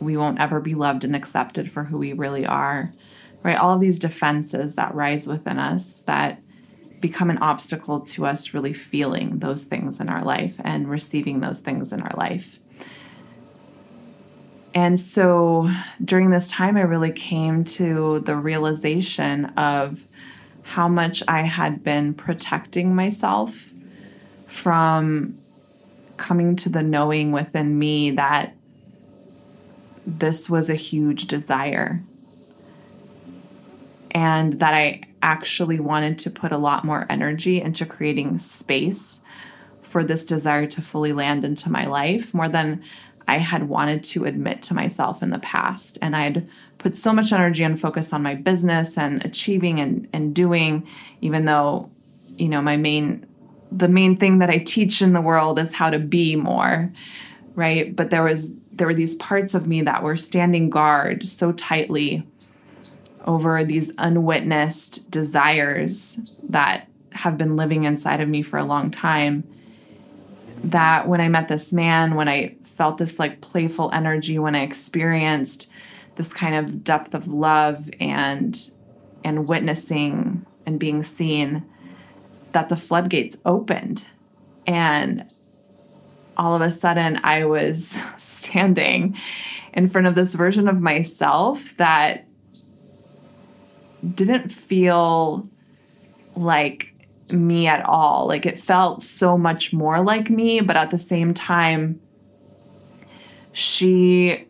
[0.00, 2.90] we won't ever be loved and accepted for who we really are,
[3.42, 3.58] right?
[3.58, 6.42] All of these defenses that rise within us that
[7.00, 11.60] become an obstacle to us really feeling those things in our life and receiving those
[11.60, 12.60] things in our life.
[14.74, 15.70] And so
[16.04, 20.06] during this time, I really came to the realization of
[20.62, 23.70] how much I had been protecting myself
[24.46, 25.38] from
[26.16, 28.54] coming to the knowing within me that
[30.18, 32.02] this was a huge desire
[34.10, 39.20] and that I actually wanted to put a lot more energy into creating space
[39.82, 42.82] for this desire to fully land into my life more than
[43.28, 45.98] I had wanted to admit to myself in the past.
[46.02, 46.48] And I'd
[46.78, 50.84] put so much energy and focus on my business and achieving and, and doing,
[51.20, 51.90] even though,
[52.36, 53.26] you know, my main
[53.72, 56.88] the main thing that I teach in the world is how to be more,
[57.54, 57.94] right?
[57.94, 58.50] But there was
[58.80, 62.22] there were these parts of me that were standing guard so tightly
[63.26, 66.18] over these unwitnessed desires
[66.48, 69.44] that have been living inside of me for a long time
[70.64, 74.62] that when I met this man, when I felt this like playful energy, when I
[74.62, 75.68] experienced
[76.14, 78.58] this kind of depth of love and
[79.22, 81.66] and witnessing and being seen,
[82.52, 84.06] that the floodgates opened.
[84.66, 85.30] And
[86.40, 89.14] all of a sudden I was standing
[89.74, 92.26] in front of this version of myself that
[94.14, 95.44] didn't feel
[96.34, 96.94] like
[97.28, 98.26] me at all.
[98.26, 102.00] Like it felt so much more like me, but at the same time,
[103.52, 104.46] she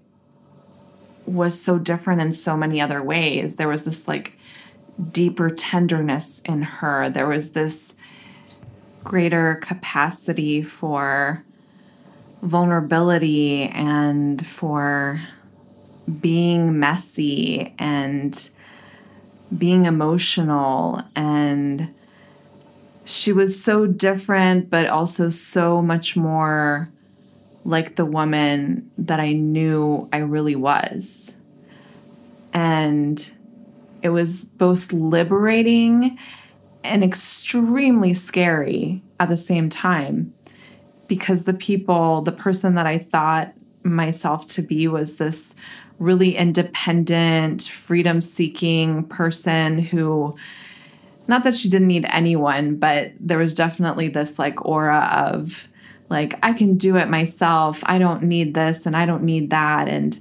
[1.26, 3.56] was so different in so many other ways.
[3.56, 4.38] There was this like
[5.10, 7.96] deeper tenderness in her, there was this
[9.02, 11.44] greater capacity for
[12.42, 15.20] vulnerability and for
[16.20, 18.50] being messy and
[19.56, 21.92] being emotional and
[23.04, 26.86] she was so different but also so much more
[27.64, 31.36] like the woman that I knew I really was.
[32.52, 33.30] And
[34.02, 36.18] it was both liberating
[36.82, 40.32] and extremely scary at the same time
[41.10, 43.52] because the people, the person that I thought
[43.82, 45.56] myself to be was this
[45.98, 50.36] really independent, freedom seeking person who,
[51.26, 55.66] not that she didn't need anyone, but there was definitely this like aura of,
[56.10, 57.82] like, I can do it myself.
[57.86, 59.88] I don't need this and I don't need that.
[59.88, 60.16] And,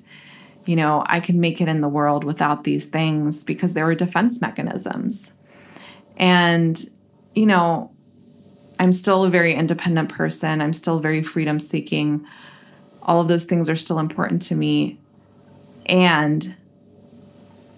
[0.66, 3.94] you know, I can make it in the world without these things because there were
[3.94, 5.34] defense mechanisms.
[6.18, 6.84] And,
[7.36, 7.92] you know,
[8.80, 10.62] I'm still a very independent person.
[10.62, 12.26] I'm still very freedom seeking.
[13.04, 14.98] All of those things are still important to me
[15.86, 16.56] and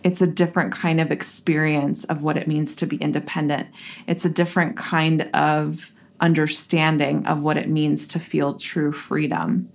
[0.04, 3.70] it's a different kind of experience of what it means to be independent.
[4.08, 9.70] It's a different kind of understanding of what it means to feel true freedom.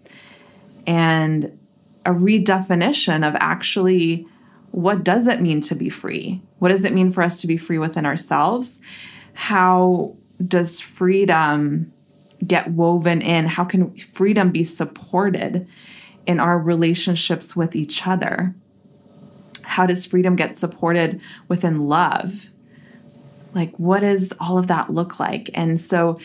[0.86, 1.58] And
[2.04, 4.26] a redefinition of actually
[4.72, 6.42] what does it mean to be free?
[6.58, 8.80] What does it mean for us to be free within ourselves?
[9.32, 11.92] How does freedom
[12.46, 13.46] get woven in?
[13.46, 15.68] How can freedom be supported
[16.26, 18.54] in our relationships with each other?
[19.62, 22.48] How does freedom get supported within love?
[23.54, 25.50] Like, what does all of that look like?
[25.54, 26.18] And so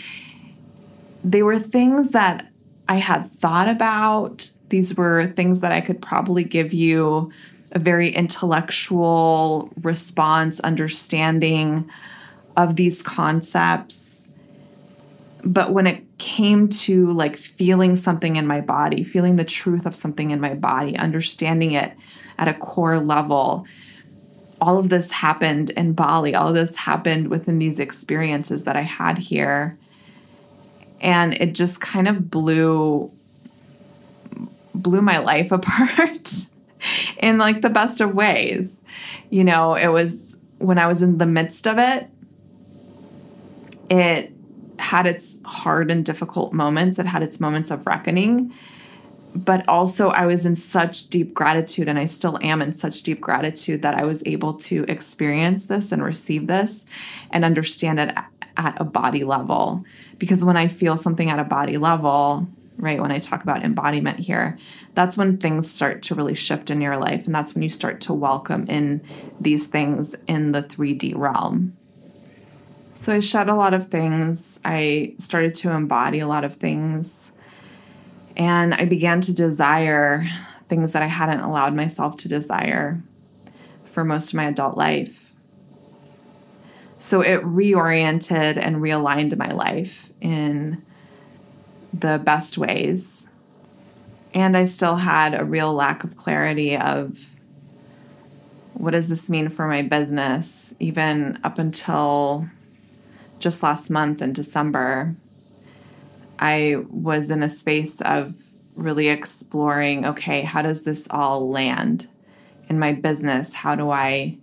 [1.23, 2.51] they were things that
[2.89, 4.49] I had thought about.
[4.69, 7.31] These were things that I could probably give you
[7.71, 11.89] a very intellectual response, understanding
[12.57, 14.21] of these concepts
[15.43, 19.95] but when it came to like feeling something in my body, feeling the truth of
[19.95, 21.93] something in my body, understanding it
[22.37, 23.65] at a core level,
[24.59, 26.35] all of this happened in Bali.
[26.35, 29.75] All of this happened within these experiences that I had here.
[30.99, 33.11] And it just kind of blew
[34.73, 36.31] blew my life apart
[37.17, 38.83] in like the best of ways.
[39.31, 42.07] You know, it was when I was in the midst of it,
[43.91, 44.31] it
[44.79, 46.97] had its hard and difficult moments.
[46.97, 48.53] It had its moments of reckoning.
[49.35, 53.21] But also, I was in such deep gratitude, and I still am in such deep
[53.21, 56.85] gratitude that I was able to experience this and receive this
[57.31, 58.17] and understand it
[58.57, 59.81] at a body level.
[60.17, 64.19] Because when I feel something at a body level, right, when I talk about embodiment
[64.19, 64.57] here,
[64.95, 67.25] that's when things start to really shift in your life.
[67.25, 69.01] And that's when you start to welcome in
[69.39, 71.77] these things in the 3D realm.
[72.93, 74.59] So I shed a lot of things.
[74.65, 77.31] I started to embody a lot of things.
[78.35, 80.27] And I began to desire
[80.67, 83.01] things that I hadn't allowed myself to desire
[83.85, 85.33] for most of my adult life.
[86.97, 90.83] So it reoriented and realigned my life in
[91.93, 93.27] the best ways.
[94.33, 97.27] And I still had a real lack of clarity of
[98.73, 102.47] what does this mean for my business, even up until
[103.41, 105.15] just last month in December.
[106.39, 108.33] I was in a space of
[108.75, 112.07] really exploring okay, how does this all land
[112.69, 113.53] in my business?
[113.53, 114.37] How do I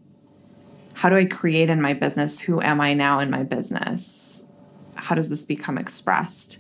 [0.94, 2.40] how do I create in my business?
[2.40, 4.44] Who am I now in my business?
[4.96, 6.59] How does this become expressed?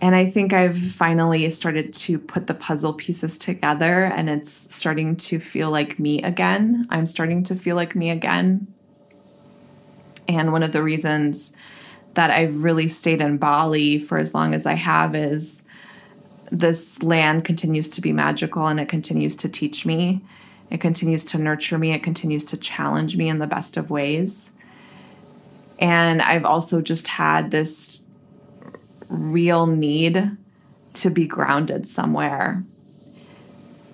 [0.00, 5.16] And I think I've finally started to put the puzzle pieces together and it's starting
[5.16, 6.86] to feel like me again.
[6.88, 8.72] I'm starting to feel like me again.
[10.28, 11.52] And one of the reasons
[12.14, 15.62] that I've really stayed in Bali for as long as I have is
[16.50, 20.22] this land continues to be magical and it continues to teach me.
[20.70, 21.92] It continues to nurture me.
[21.92, 24.52] It continues to challenge me in the best of ways.
[25.78, 28.00] And I've also just had this
[29.08, 30.36] real need
[30.94, 32.64] to be grounded somewhere.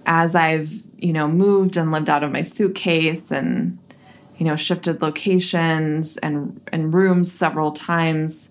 [0.07, 3.79] As I've, you know, moved and lived out of my suitcase and,
[4.39, 8.51] you know, shifted locations and, and rooms several times,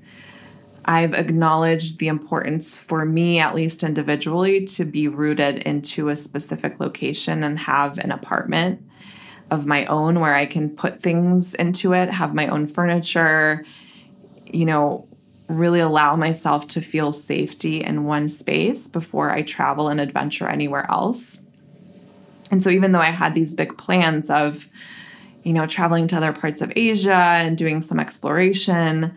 [0.86, 6.80] I've acknowledged the importance for me, at least individually, to be rooted into a specific
[6.80, 8.84] location and have an apartment
[9.50, 13.64] of my own where I can put things into it, have my own furniture,
[14.46, 15.08] you know,
[15.48, 20.90] really allow myself to feel safety in one space before I travel and adventure anywhere
[20.90, 21.40] else.
[22.52, 24.68] And so, even though I had these big plans of,
[25.44, 29.16] you know, traveling to other parts of Asia and doing some exploration,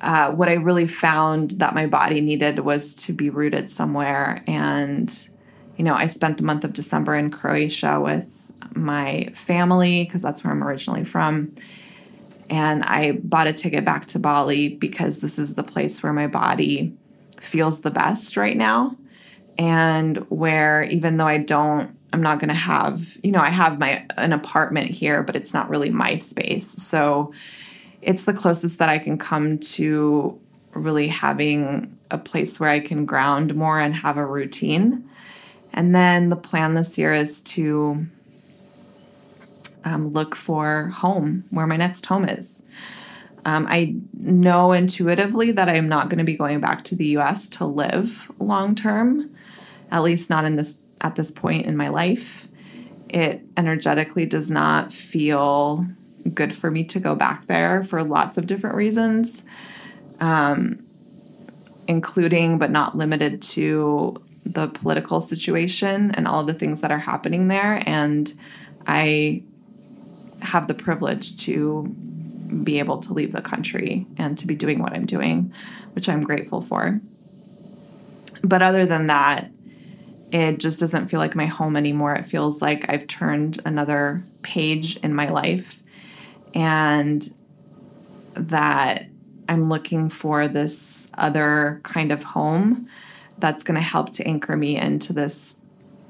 [0.00, 4.42] uh, what I really found that my body needed was to be rooted somewhere.
[4.46, 5.28] And,
[5.76, 10.44] you know, I spent the month of December in Croatia with my family because that's
[10.44, 11.54] where I'm originally from
[12.52, 16.26] and I bought a ticket back to Bali because this is the place where my
[16.26, 16.94] body
[17.40, 18.94] feels the best right now.
[19.56, 23.78] And where even though I don't, I'm not going to have, you know, I have
[23.78, 26.68] my an apartment here, but it's not really my space.
[26.82, 27.32] So
[28.02, 30.38] it's the closest that I can come to
[30.74, 35.08] really having a place where I can ground more and have a routine.
[35.72, 38.06] And then the plan this year is to
[39.84, 42.62] um, look for home, where my next home is.
[43.44, 47.48] Um, I know intuitively that I'm not going to be going back to the US
[47.48, 49.34] to live long term,
[49.90, 52.48] at least not in this at this point in my life.
[53.08, 55.84] It energetically does not feel
[56.32, 59.44] good for me to go back there for lots of different reasons,
[60.20, 60.84] um,
[61.88, 67.48] including but not limited to the political situation and all the things that are happening
[67.48, 67.82] there.
[67.86, 68.32] And
[68.86, 69.42] I
[70.40, 71.84] have the privilege to
[72.64, 75.52] be able to leave the country and to be doing what I'm doing,
[75.94, 77.00] which I'm grateful for.
[78.42, 79.50] But other than that,
[80.32, 82.14] it just doesn't feel like my home anymore.
[82.14, 85.82] It feels like I've turned another page in my life
[86.54, 87.28] and
[88.34, 89.06] that
[89.48, 92.88] I'm looking for this other kind of home
[93.38, 95.60] that's going to help to anchor me into this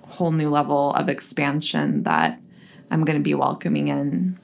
[0.06, 2.40] whole new level of expansion that
[2.90, 4.38] I'm going to be welcoming in.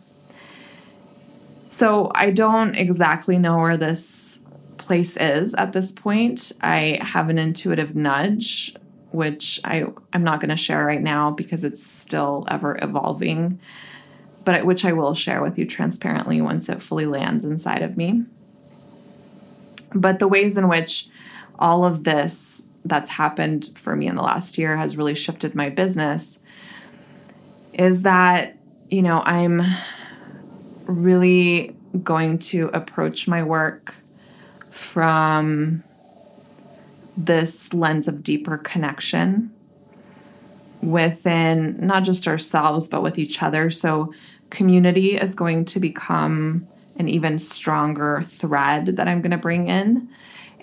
[1.68, 4.41] So I don't exactly know where this
[4.79, 6.51] place is at this point.
[6.62, 8.74] I have an intuitive nudge,
[9.11, 13.59] which I, I'm not going to share right now because it's still ever evolving,
[14.44, 18.24] but which I will share with you transparently once it fully lands inside of me.
[19.94, 21.09] But the ways in which
[21.59, 25.68] all of this that's happened for me in the last year has really shifted my
[25.70, 26.38] business
[27.72, 28.56] is that,
[28.88, 29.62] you know, I'm
[30.86, 33.94] really going to approach my work
[34.70, 35.82] from
[37.18, 39.52] this lens of deeper connection
[40.80, 43.68] within not just ourselves, but with each other.
[43.70, 44.12] So,
[44.50, 46.66] community is going to become
[46.96, 50.08] an even stronger thread that I'm going to bring in.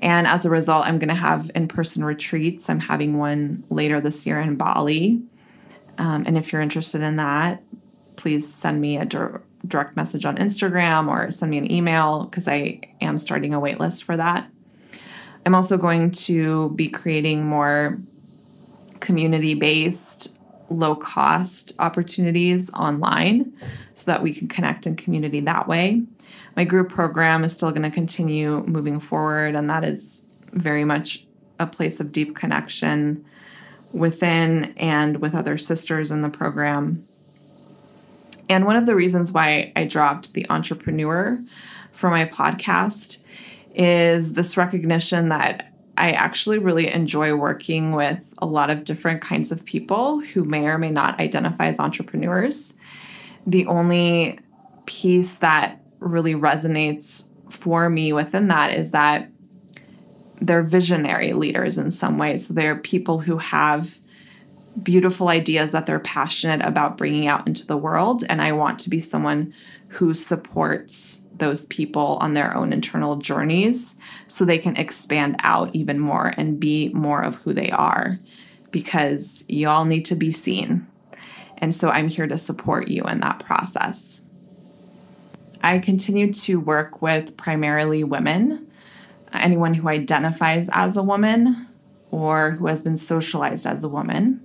[0.01, 2.69] And as a result, I'm going to have in person retreats.
[2.69, 5.21] I'm having one later this year in Bali.
[5.97, 7.61] Um, and if you're interested in that,
[8.15, 12.81] please send me a direct message on Instagram or send me an email because I
[13.01, 14.49] am starting a waitlist for that.
[15.45, 17.99] I'm also going to be creating more
[18.99, 20.35] community based,
[20.69, 23.53] low cost opportunities online
[23.93, 26.03] so that we can connect in community that way.
[26.55, 30.21] My group program is still going to continue moving forward, and that is
[30.53, 31.25] very much
[31.59, 33.23] a place of deep connection
[33.91, 37.07] within and with other sisters in the program.
[38.49, 41.39] And one of the reasons why I dropped the entrepreneur
[41.91, 43.19] for my podcast
[43.77, 49.51] is this recognition that I actually really enjoy working with a lot of different kinds
[49.51, 52.73] of people who may or may not identify as entrepreneurs.
[53.47, 54.39] The only
[54.85, 59.29] piece that really resonates for me within that is that
[60.41, 62.47] they're visionary leaders in some ways.
[62.47, 63.99] So they're people who have
[64.83, 68.23] beautiful ideas that they're passionate about bringing out into the world.
[68.27, 69.53] And I want to be someone
[69.87, 73.95] who supports those people on their own internal journeys
[74.27, 78.17] so they can expand out even more and be more of who they are
[78.71, 80.87] because you all need to be seen.
[81.57, 84.21] And so I'm here to support you in that process.
[85.63, 88.67] I continue to work with primarily women,
[89.33, 91.67] anyone who identifies as a woman
[92.11, 94.41] or who has been socialized as a woman.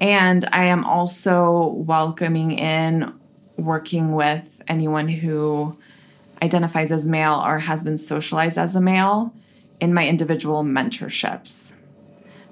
[0.00, 3.14] And I am also welcoming in
[3.56, 5.72] working with anyone who
[6.42, 9.32] identifies as male or has been socialized as a male
[9.80, 11.74] in my individual mentorships.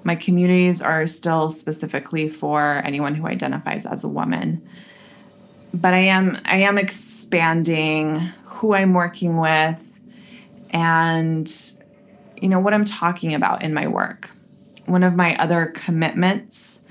[0.03, 4.67] My communities are still specifically for anyone who identifies as a woman.
[5.73, 9.89] But I am I am expanding who I'm working with
[10.69, 11.49] and
[12.41, 14.29] you know what I'm talking about in my work.
[14.85, 16.81] One of my other commitments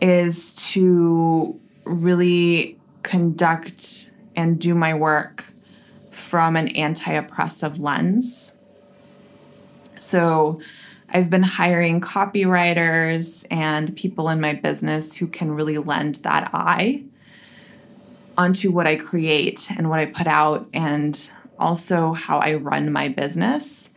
[0.00, 5.44] is to really conduct and do my work
[6.10, 8.52] from an anti oppressive lens.
[9.98, 10.58] So,
[11.10, 17.02] I've been hiring copywriters and people in my business who can really lend that eye
[18.36, 23.08] onto what I create and what I put out, and also how I run my
[23.08, 23.90] business.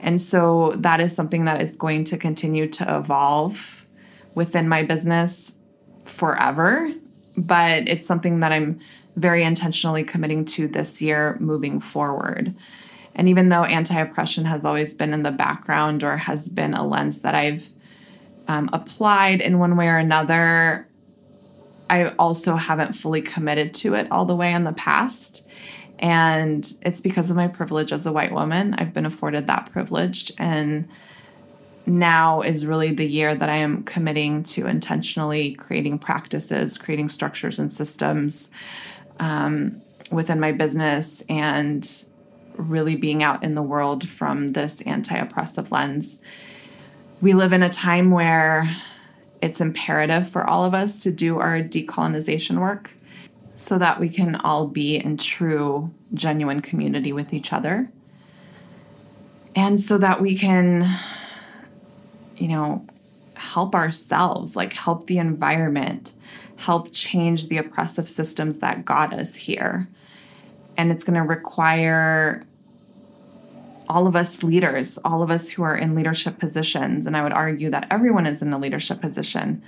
[0.00, 3.86] And so that is something that is going to continue to evolve
[4.34, 5.60] within my business
[6.04, 6.92] forever
[7.36, 8.80] but it's something that I'm
[9.16, 12.56] very intentionally committing to this year moving forward.
[13.14, 16.86] And even though anti oppression has always been in the background or has been a
[16.86, 17.68] lens that I've
[18.48, 20.88] um, applied in one way or another,
[21.88, 25.46] I also haven't fully committed to it all the way in the past.
[25.98, 28.74] And it's because of my privilege as a white woman.
[28.74, 30.32] I've been afforded that privilege.
[30.38, 30.88] And
[31.86, 37.58] now is really the year that I am committing to intentionally creating practices, creating structures
[37.58, 38.50] and systems
[39.20, 41.88] um, within my business, and
[42.56, 46.20] really being out in the world from this anti oppressive lens.
[47.20, 48.68] We live in a time where
[49.42, 52.94] it's imperative for all of us to do our decolonization work
[53.54, 57.88] so that we can all be in true, genuine community with each other.
[59.54, 60.88] And so that we can
[62.36, 62.86] you know,
[63.34, 66.12] help ourselves, like help the environment,
[66.56, 69.88] help change the oppressive systems that got us here.
[70.76, 72.44] And it's going to require
[73.88, 77.32] all of us leaders, all of us who are in leadership positions, and I would
[77.32, 79.62] argue that everyone is in a leadership position,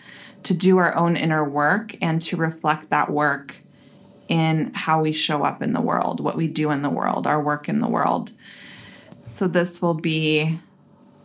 [0.45, 3.57] to do our own inner work and to reflect that work
[4.29, 7.41] in how we show up in the world, what we do in the world, our
[7.41, 8.33] work in the world.
[9.27, 10.59] So, this will be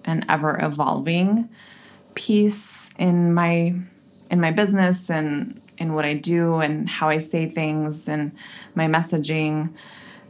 [0.06, 1.50] an ever evolving
[2.16, 3.76] piece in my
[4.30, 8.32] in my business and in what I do and how I say things and
[8.76, 9.74] my messaging.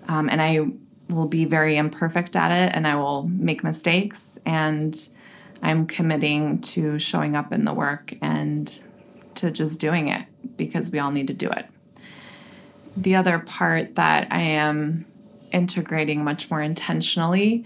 [0.07, 0.67] Um, and I
[1.09, 4.39] will be very imperfect at it and I will make mistakes.
[4.45, 4.97] And
[5.61, 8.73] I'm committing to showing up in the work and
[9.35, 10.25] to just doing it
[10.57, 11.67] because we all need to do it.
[12.97, 15.05] The other part that I am
[15.51, 17.65] integrating much more intentionally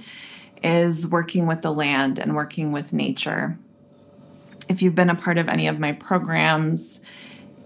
[0.65, 3.57] is working with the land and working with nature.
[4.67, 7.01] If you've been a part of any of my programs,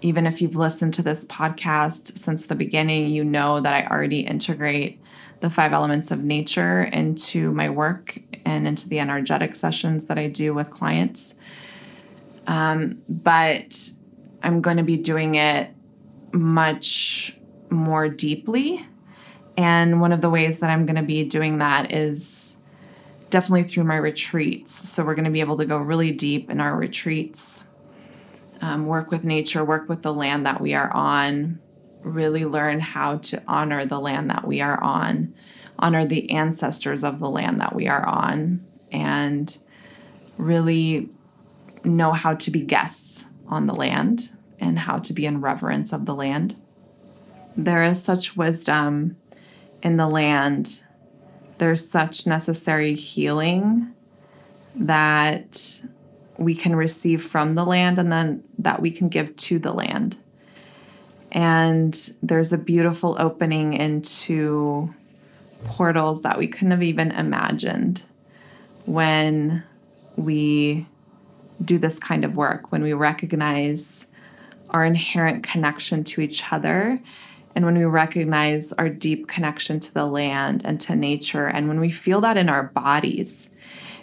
[0.02, 4.20] even if you've listened to this podcast since the beginning, you know that I already
[4.20, 5.00] integrate
[5.39, 10.28] the five elements of nature into my work and into the energetic sessions that I
[10.28, 11.36] do with clients.
[12.47, 13.91] Um, but
[14.43, 15.74] I'm going to be doing it
[16.34, 17.38] much
[17.70, 18.86] more deeply.
[19.56, 22.58] And one of the ways that I'm going to be doing that is
[23.30, 24.90] definitely through my retreats.
[24.90, 27.64] So we're going to be able to go really deep in our retreats
[28.62, 31.60] um, work with nature, work with the land that we are on,
[32.02, 35.34] really learn how to honor the land that we are on,
[35.78, 39.58] honor the ancestors of the land that we are on, and
[40.38, 41.10] really
[41.84, 46.06] know how to be guests on the land and how to be in reverence of
[46.06, 46.56] the land.
[47.56, 49.18] There is such wisdom
[49.82, 50.84] in the land.
[51.60, 53.93] There's such necessary healing
[54.76, 55.82] that
[56.38, 60.18] we can receive from the land and then that we can give to the land.
[61.32, 61.93] And
[62.24, 64.89] there's a beautiful opening into
[65.66, 68.03] portals that we couldn't have even imagined
[68.86, 69.64] when
[70.16, 70.88] we
[71.64, 74.07] do this kind of work, when we recognize
[74.70, 76.97] our inherent connection to each other,
[77.56, 81.80] and when we recognize our deep connection to the land and to nature, and when
[81.80, 83.50] we feel that in our bodies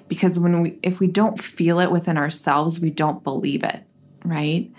[0.08, 3.82] because when we if we don't feel it within ourselves we don't believe it
[4.24, 4.70] right?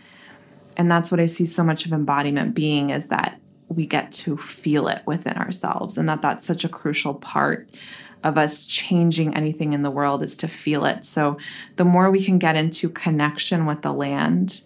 [0.76, 3.39] And that's what i see so much of embodiment being is that
[3.70, 7.70] we get to feel it within ourselves and that that's such a crucial part
[8.24, 11.05] of us changing anything in the world is to feel it.
[11.05, 11.38] So
[11.76, 14.61] the more we can get into connection with the land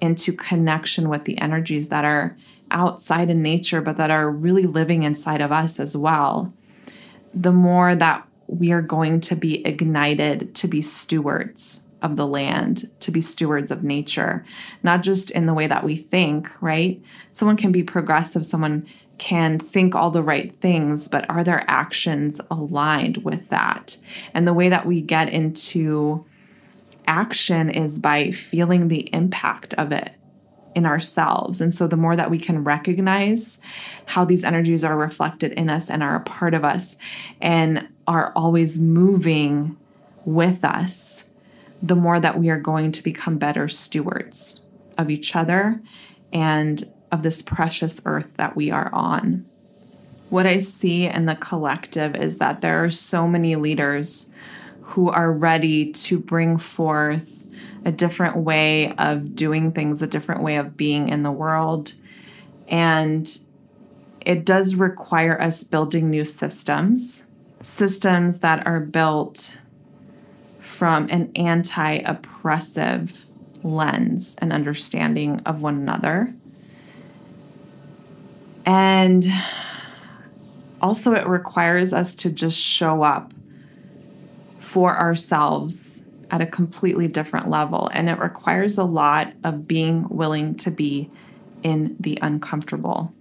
[0.00, 2.36] into connection with the energies that are
[2.70, 6.52] outside in nature but that are really living inside of us as well
[7.34, 12.90] the more that we are going to be ignited to be stewards of the land,
[13.00, 14.44] to be stewards of nature,
[14.82, 17.00] not just in the way that we think, right?
[17.30, 18.86] Someone can be progressive, someone
[19.18, 23.96] can think all the right things, but are their actions aligned with that?
[24.32, 26.24] And the way that we get into
[27.06, 30.12] action is by feeling the impact of it
[30.74, 31.60] in ourselves.
[31.60, 33.58] And so the more that we can recognize
[34.06, 36.96] how these energies are reflected in us and are a part of us
[37.40, 39.76] and are always moving
[40.24, 41.28] with us,
[41.82, 44.62] the more that we are going to become better stewards
[44.96, 45.80] of each other
[46.32, 49.46] and of this precious earth that we are on.
[50.28, 54.30] What I see in the collective is that there are so many leaders
[54.82, 57.37] who are ready to bring forth
[57.88, 61.94] a different way of doing things, a different way of being in the world.
[62.68, 63.26] And
[64.20, 67.26] it does require us building new systems,
[67.62, 69.56] systems that are built
[70.60, 73.24] from an anti oppressive
[73.62, 76.30] lens and understanding of one another.
[78.66, 79.26] And
[80.82, 83.32] also, it requires us to just show up
[84.58, 87.90] for ourselves at a completely different level.
[87.92, 91.10] And it requires a lot of being willing to be
[91.62, 93.12] in the uncomfortable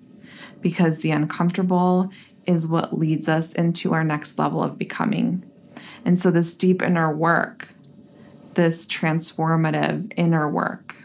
[0.62, 2.12] because the uncomfortable
[2.46, 5.44] is what leads us into our next level of becoming.
[6.06, 7.68] And so, this deep inner work,
[8.54, 10.96] this transformative inner work,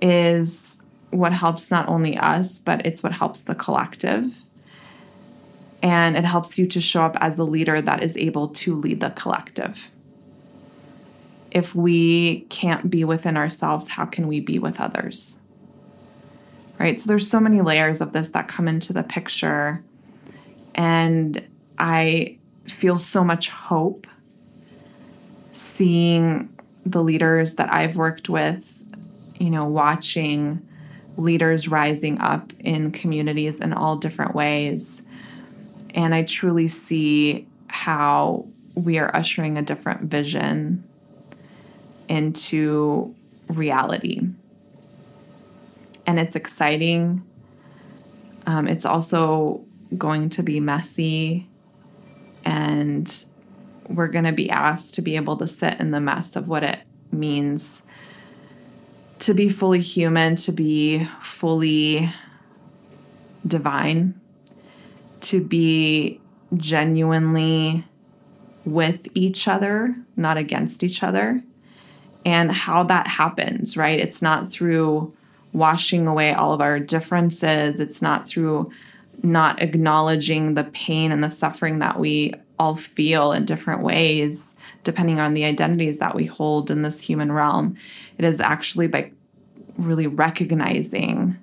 [0.00, 4.42] is what helps not only us, but it's what helps the collective.
[5.82, 9.00] And it helps you to show up as a leader that is able to lead
[9.00, 9.90] the collective
[11.52, 15.38] if we can't be within ourselves, how can we be with others?
[16.78, 16.98] Right?
[16.98, 19.80] So there's so many layers of this that come into the picture.
[20.74, 21.46] And
[21.78, 24.06] I feel so much hope
[25.52, 26.48] seeing
[26.86, 28.82] the leaders that I've worked with,
[29.38, 30.66] you know, watching
[31.18, 35.02] leaders rising up in communities in all different ways.
[35.90, 40.82] And I truly see how we are ushering a different vision
[42.12, 43.14] into
[43.48, 44.20] reality.
[46.06, 47.22] And it's exciting.
[48.46, 49.64] Um, it's also
[49.96, 51.48] going to be messy.
[52.44, 53.24] And
[53.88, 56.62] we're going to be asked to be able to sit in the mess of what
[56.62, 57.82] it means
[59.20, 62.12] to be fully human, to be fully
[63.46, 64.20] divine,
[65.20, 66.20] to be
[66.56, 67.86] genuinely
[68.66, 71.40] with each other, not against each other
[72.24, 73.98] and how that happens, right?
[73.98, 75.12] It's not through
[75.52, 78.70] washing away all of our differences, it's not through
[79.22, 85.20] not acknowledging the pain and the suffering that we all feel in different ways, depending
[85.20, 87.76] on the identities that we hold in this human realm.
[88.18, 89.10] It is actually by
[89.76, 91.36] really recognizing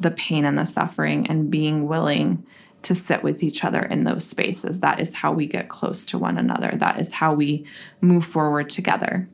[0.00, 2.44] the pain and the suffering and being willing
[2.82, 4.80] to sit with each other in those spaces.
[4.80, 6.72] That is how we get close to one another.
[6.76, 7.64] That is how we
[8.00, 9.26] move forward together.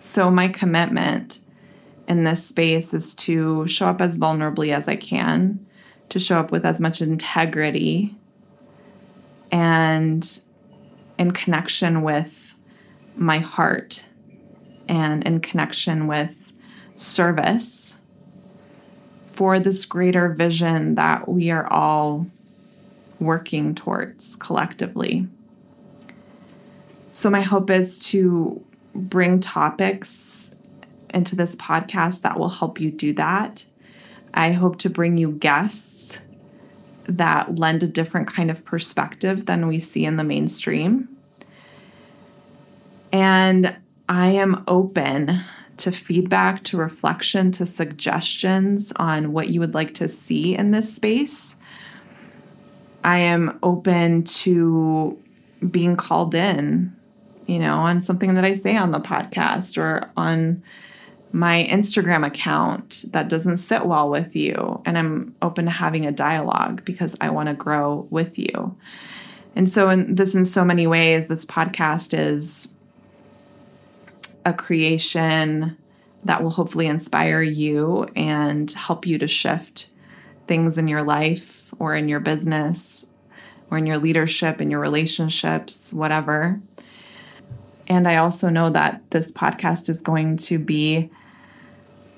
[0.00, 1.40] So, my commitment
[2.06, 5.66] in this space is to show up as vulnerably as I can,
[6.10, 8.14] to show up with as much integrity
[9.50, 10.40] and
[11.18, 12.54] in connection with
[13.16, 14.04] my heart
[14.88, 16.52] and in connection with
[16.96, 17.98] service
[19.32, 22.26] for this greater vision that we are all
[23.18, 25.26] working towards collectively.
[27.10, 28.64] So, my hope is to
[28.98, 30.54] bring topics
[31.10, 33.64] into this podcast that will help you do that.
[34.34, 36.20] I hope to bring you guests
[37.04, 41.08] that lend a different kind of perspective than we see in the mainstream.
[43.10, 43.74] And
[44.08, 45.40] I am open
[45.78, 50.94] to feedback, to reflection, to suggestions on what you would like to see in this
[50.94, 51.56] space.
[53.04, 55.18] I am open to
[55.70, 56.94] being called in,
[57.48, 60.62] you know, on something that I say on the podcast or on
[61.32, 64.80] my Instagram account that doesn't sit well with you.
[64.86, 68.74] And I'm open to having a dialogue because I want to grow with you.
[69.56, 72.68] And so, in this, in so many ways, this podcast is
[74.44, 75.76] a creation
[76.24, 79.88] that will hopefully inspire you and help you to shift
[80.46, 83.06] things in your life or in your business
[83.70, 86.60] or in your leadership, in your relationships, whatever.
[87.88, 91.10] And I also know that this podcast is going to be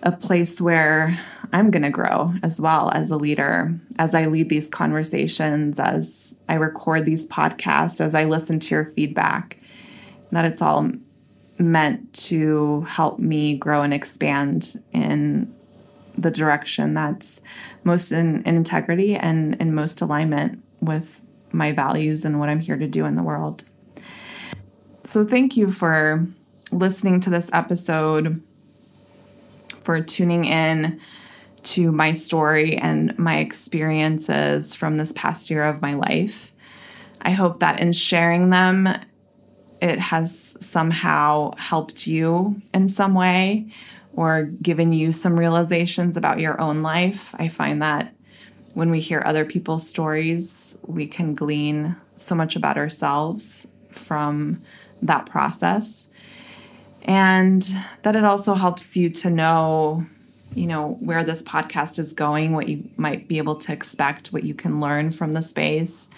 [0.02, 1.18] a place where
[1.52, 6.34] I'm going to grow as well as a leader, as I lead these conversations, as
[6.48, 9.58] I record these podcasts, as I listen to your feedback,
[10.32, 10.90] that it's all
[11.58, 15.54] meant to help me grow and expand in
[16.16, 17.40] the direction that's
[17.84, 21.20] most in, in integrity and in most alignment with
[21.52, 23.64] my values and what I'm here to do in the world.
[25.02, 26.26] So, thank you for
[26.70, 28.42] listening to this episode
[29.80, 31.00] for tuning in
[31.62, 36.52] to my story and my experiences from this past year of my life.
[37.22, 38.88] I hope that in sharing them,
[39.80, 43.72] it has somehow helped you in some way
[44.12, 47.34] or given you some realizations about your own life.
[47.38, 48.14] I find that
[48.74, 54.60] when we hear other people's stories, we can glean so much about ourselves from
[55.02, 56.06] that process.
[57.02, 57.62] And
[58.02, 60.04] that it also helps you to know
[60.54, 64.42] you know where this podcast is going what you might be able to expect what
[64.42, 66.10] you can learn from the space.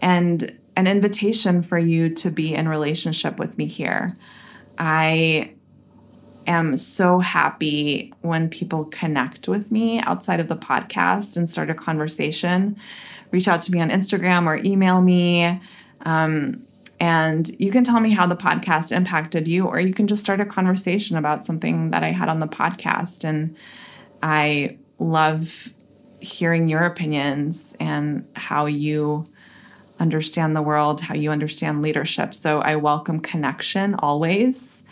[0.00, 4.14] And an invitation for you to be in relationship with me here.
[4.78, 5.52] I
[6.46, 11.74] am so happy when people connect with me outside of the podcast and start a
[11.74, 12.76] conversation.
[13.30, 15.60] Reach out to me on instagram or email me.
[16.02, 16.66] Um,
[17.00, 20.40] and you can tell me how the podcast impacted you, or you can just start
[20.40, 23.24] a conversation about something that I had on the podcast.
[23.24, 23.56] And
[24.22, 25.72] I love
[26.20, 29.24] hearing your opinions and how you
[29.98, 32.34] understand the world, how you understand leadership.
[32.34, 34.82] So I welcome connection always.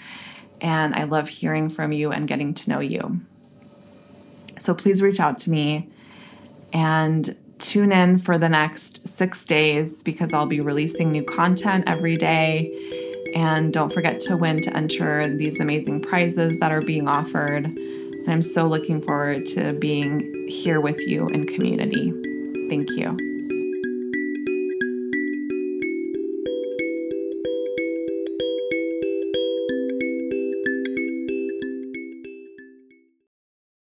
[0.63, 3.21] And I love hearing from you and getting to know you.
[4.59, 5.91] So please reach out to me.
[6.73, 12.15] And tune in for the next six days because I'll be releasing new content every
[12.15, 13.05] day.
[13.35, 17.67] And don't forget to win to enter these amazing prizes that are being offered.
[17.67, 22.13] And I'm so looking forward to being here with you in community.
[22.69, 23.38] Thank you.